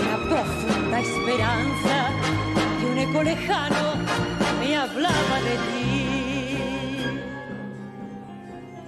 Una 0.00 0.16
profunda 0.28 1.00
esperanza 1.00 2.10
y 2.80 2.84
un 2.90 2.98
eco 2.98 3.22
lejano 3.22 3.94
me 4.60 4.76
hablaba 4.76 5.36
de 5.48 5.56
ti. 5.68 5.84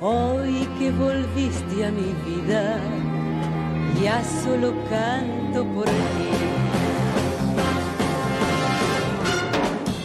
Hoy 0.00 0.68
que 0.78 0.90
volviste 0.90 1.84
a 1.86 1.90
mi 1.90 2.12
vida, 2.24 2.78
ya 4.02 4.22
solo 4.24 4.72
canto 4.90 5.64
por 5.74 5.84
ti. 5.84 6.30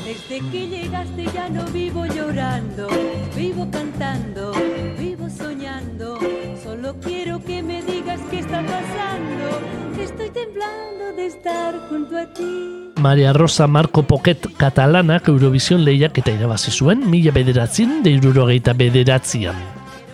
Desde 0.05 0.49
que 0.49 0.67
llegaste 0.67 1.25
ya 1.33 1.49
no 1.49 1.65
vivo 1.67 2.05
llorando, 2.05 2.87
vivo 3.35 3.67
cantando, 3.71 4.53
vivo 4.97 5.29
soñando. 5.29 6.19
Solo 6.63 6.95
quiero 6.99 7.43
que 7.43 7.61
me 7.63 7.81
digas 7.81 8.19
qué 8.29 8.39
está 8.39 8.61
pasando, 8.61 10.01
estoy 10.01 10.29
temblando 10.29 11.13
de 11.15 11.25
estar 11.25 11.89
junto 11.89 12.17
a 12.17 12.25
ti. 12.33 12.91
Maria 12.97 13.33
Rosa 13.33 13.67
Marco 13.67 14.03
Pocket 14.03 14.37
katalanak 14.57 15.27
Eurovision 15.27 15.83
lehiak 15.83 16.17
eta 16.17 16.31
irabazi 16.31 16.71
zuen 16.71 17.09
mila 17.09 17.31
bederatzin 17.31 18.03
de 18.03 18.11
irurogeita 18.11 18.73
bederatzian. 18.73 19.57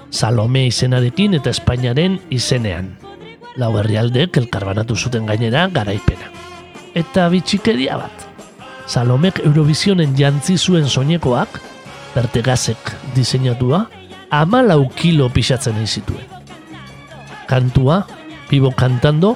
Salome 0.10 0.66
izenarekin 0.68 1.36
eta 1.36 1.52
Espainiaren 1.52 2.22
izenean. 2.30 3.07
Lau 3.58 3.72
herrialdek 3.80 4.38
elkarbanatu 4.38 4.96
zuten 4.96 5.26
gainera 5.26 5.66
garaipena. 5.74 6.30
Eta 6.98 7.28
bitxikeria 7.34 7.98
bat. 7.98 8.26
Salomek 8.88 9.42
Eurovisionen 9.44 10.14
jantzi 10.18 10.58
zuen 10.58 10.86
soinekoak, 10.88 11.58
bertegazek 12.14 12.94
diseinatua, 13.16 13.88
ama 14.30 14.62
lau 14.62 14.88
kilo 14.96 15.30
pixatzen 15.34 15.76
egin 15.76 15.88
zituen. 15.88 16.30
Kantua, 17.48 18.06
Bibo 18.50 18.72
kantando, 18.72 19.36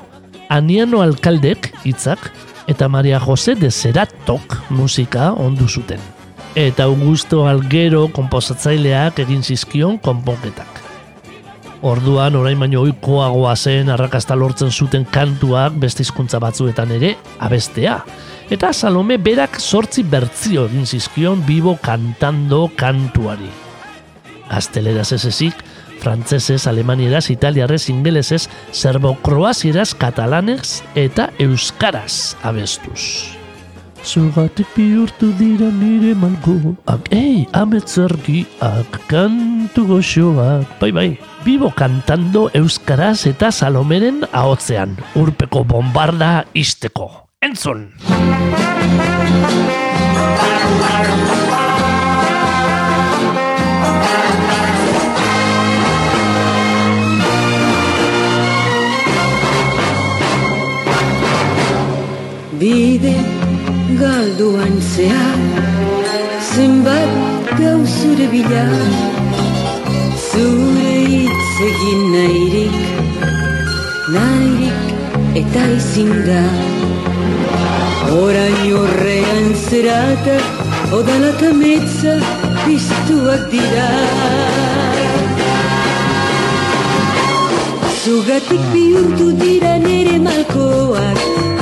Aniano 0.50 1.02
Alkaldek 1.02 1.72
hitzak 1.88 2.32
eta 2.68 2.88
Maria 2.88 3.20
Jose 3.20 3.56
de 3.56 3.72
Zeratok 3.72 4.58
musika 4.70 5.32
ondu 5.34 5.68
zuten. 5.68 6.00
Eta 6.56 6.84
Augusto 6.84 7.46
Alguero 7.48 8.10
komposatzaileak 8.12 9.20
egin 9.24 9.44
zizkion 9.44 9.98
konponketak. 9.98 10.81
Orduan 11.82 12.36
orain 12.38 12.60
baino 12.62 12.84
ohikoagoa 12.84 13.56
zen 13.58 13.90
arrakasta 13.90 14.36
lortzen 14.38 14.70
zuten 14.70 15.06
kantuak 15.10 15.80
beste 15.82 16.06
hizkuntza 16.06 16.38
batzuetan 16.42 16.92
ere 16.94 17.16
abestea. 17.42 17.96
Eta 18.54 18.70
Salome 18.74 19.18
berak 19.18 19.58
sortzi 19.60 20.04
bertzio 20.06 20.68
egin 20.70 20.86
zizkion 20.86 21.42
bibo 21.48 21.78
kantando 21.82 22.68
kantuari. 22.78 23.50
Gazteleraz 24.52 25.08
ez 25.16 25.24
ezik, 25.26 25.64
frantzesez, 26.02 26.68
alemanieraz, 26.68 27.30
italiarrez, 27.34 27.88
ingelesez, 27.90 28.44
serbo-kroazieraz, 28.72 29.96
katalanez 29.98 30.84
eta 30.94 31.32
euskaraz 31.40 32.36
abestuz. 32.44 33.34
Zugatik 34.06 34.70
bihurtu 34.76 35.30
dira 35.38 35.70
nire 35.74 36.14
malgoak, 36.18 37.10
ei, 37.14 37.46
ametzergiak, 37.54 39.02
kantu 39.10 39.86
goxoak, 39.96 40.80
bai 40.82 40.90
bai, 40.92 41.10
bibo 41.46 41.72
kantando 41.76 42.50
euskaraz 42.54 43.26
eta 43.30 43.52
salomeren 43.52 44.22
ahotzean, 44.32 44.96
urpeko 45.16 45.64
bombarda 45.66 46.46
isteko. 46.54 47.10
Entzun! 47.42 47.90
Bide 62.62 63.16
galduan 63.98 64.76
zehar 64.94 65.40
Zenbat 66.52 67.50
gau 67.58 67.80
zure 67.86 68.28
bila 68.30 68.66
Zure 68.70 69.02
hitz 69.10 69.21
egin 71.82 72.02
nahirik 72.14 72.76
Nahirik 74.14 75.38
eta 75.42 75.62
ezin 75.76 76.12
da. 76.28 76.42
Orain 78.22 78.74
horrean 78.78 79.48
zerata 79.70 80.38
Odala 80.98 81.32
eta 81.34 81.52
metza 81.62 82.16
piztuak 82.66 83.48
dira. 83.54 83.88
Zugatik 88.04 88.64
bihurtu 88.74 89.32
dira 89.42 89.78
nere 89.86 90.18
malkoak 90.26 91.20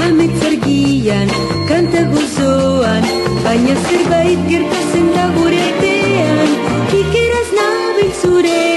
Ametzargian, 0.07 1.32
kanta 1.70 2.03
gozoan 2.15 3.05
Baina 3.43 3.76
zerbait 3.86 4.49
gertatzen 4.51 5.13
da 5.15 5.30
gure 5.38 5.61
artean 5.70 6.57
Ikeraz 7.03 7.47
nabil 7.59 8.11
zure 8.24 8.68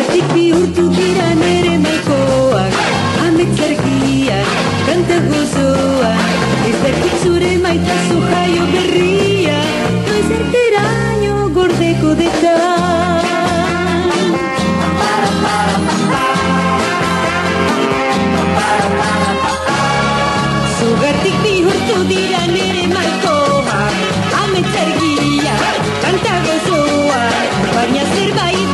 Gartik 0.00 0.28
bihurtu 0.32 0.84
gira 0.96 1.26
nere 1.36 1.72
maikoak 1.76 2.76
Hamek 3.20 3.50
zergia, 3.58 4.38
kanta 4.86 5.18
gozoa 5.28 6.12
Ez 6.68 6.76
dertik 6.84 7.16
zure 7.24 7.50
maitazu 7.64 8.20
jaio 8.30 8.64
berria 8.72 9.58
Noiz 10.06 10.30
artera 10.38 10.84
gordeko 11.56 12.14
deta. 12.20 12.54
Zugartik 20.78 21.36
bihurtu 21.44 21.98
dira 22.14 22.42
nere 22.56 22.88
maikoak 22.96 24.00
Hamek 24.38 24.72
zergia, 24.78 25.60
kanta 26.00 26.34
gozoa 26.48 27.22
Baina 27.76 28.08
zerbait 28.16 28.69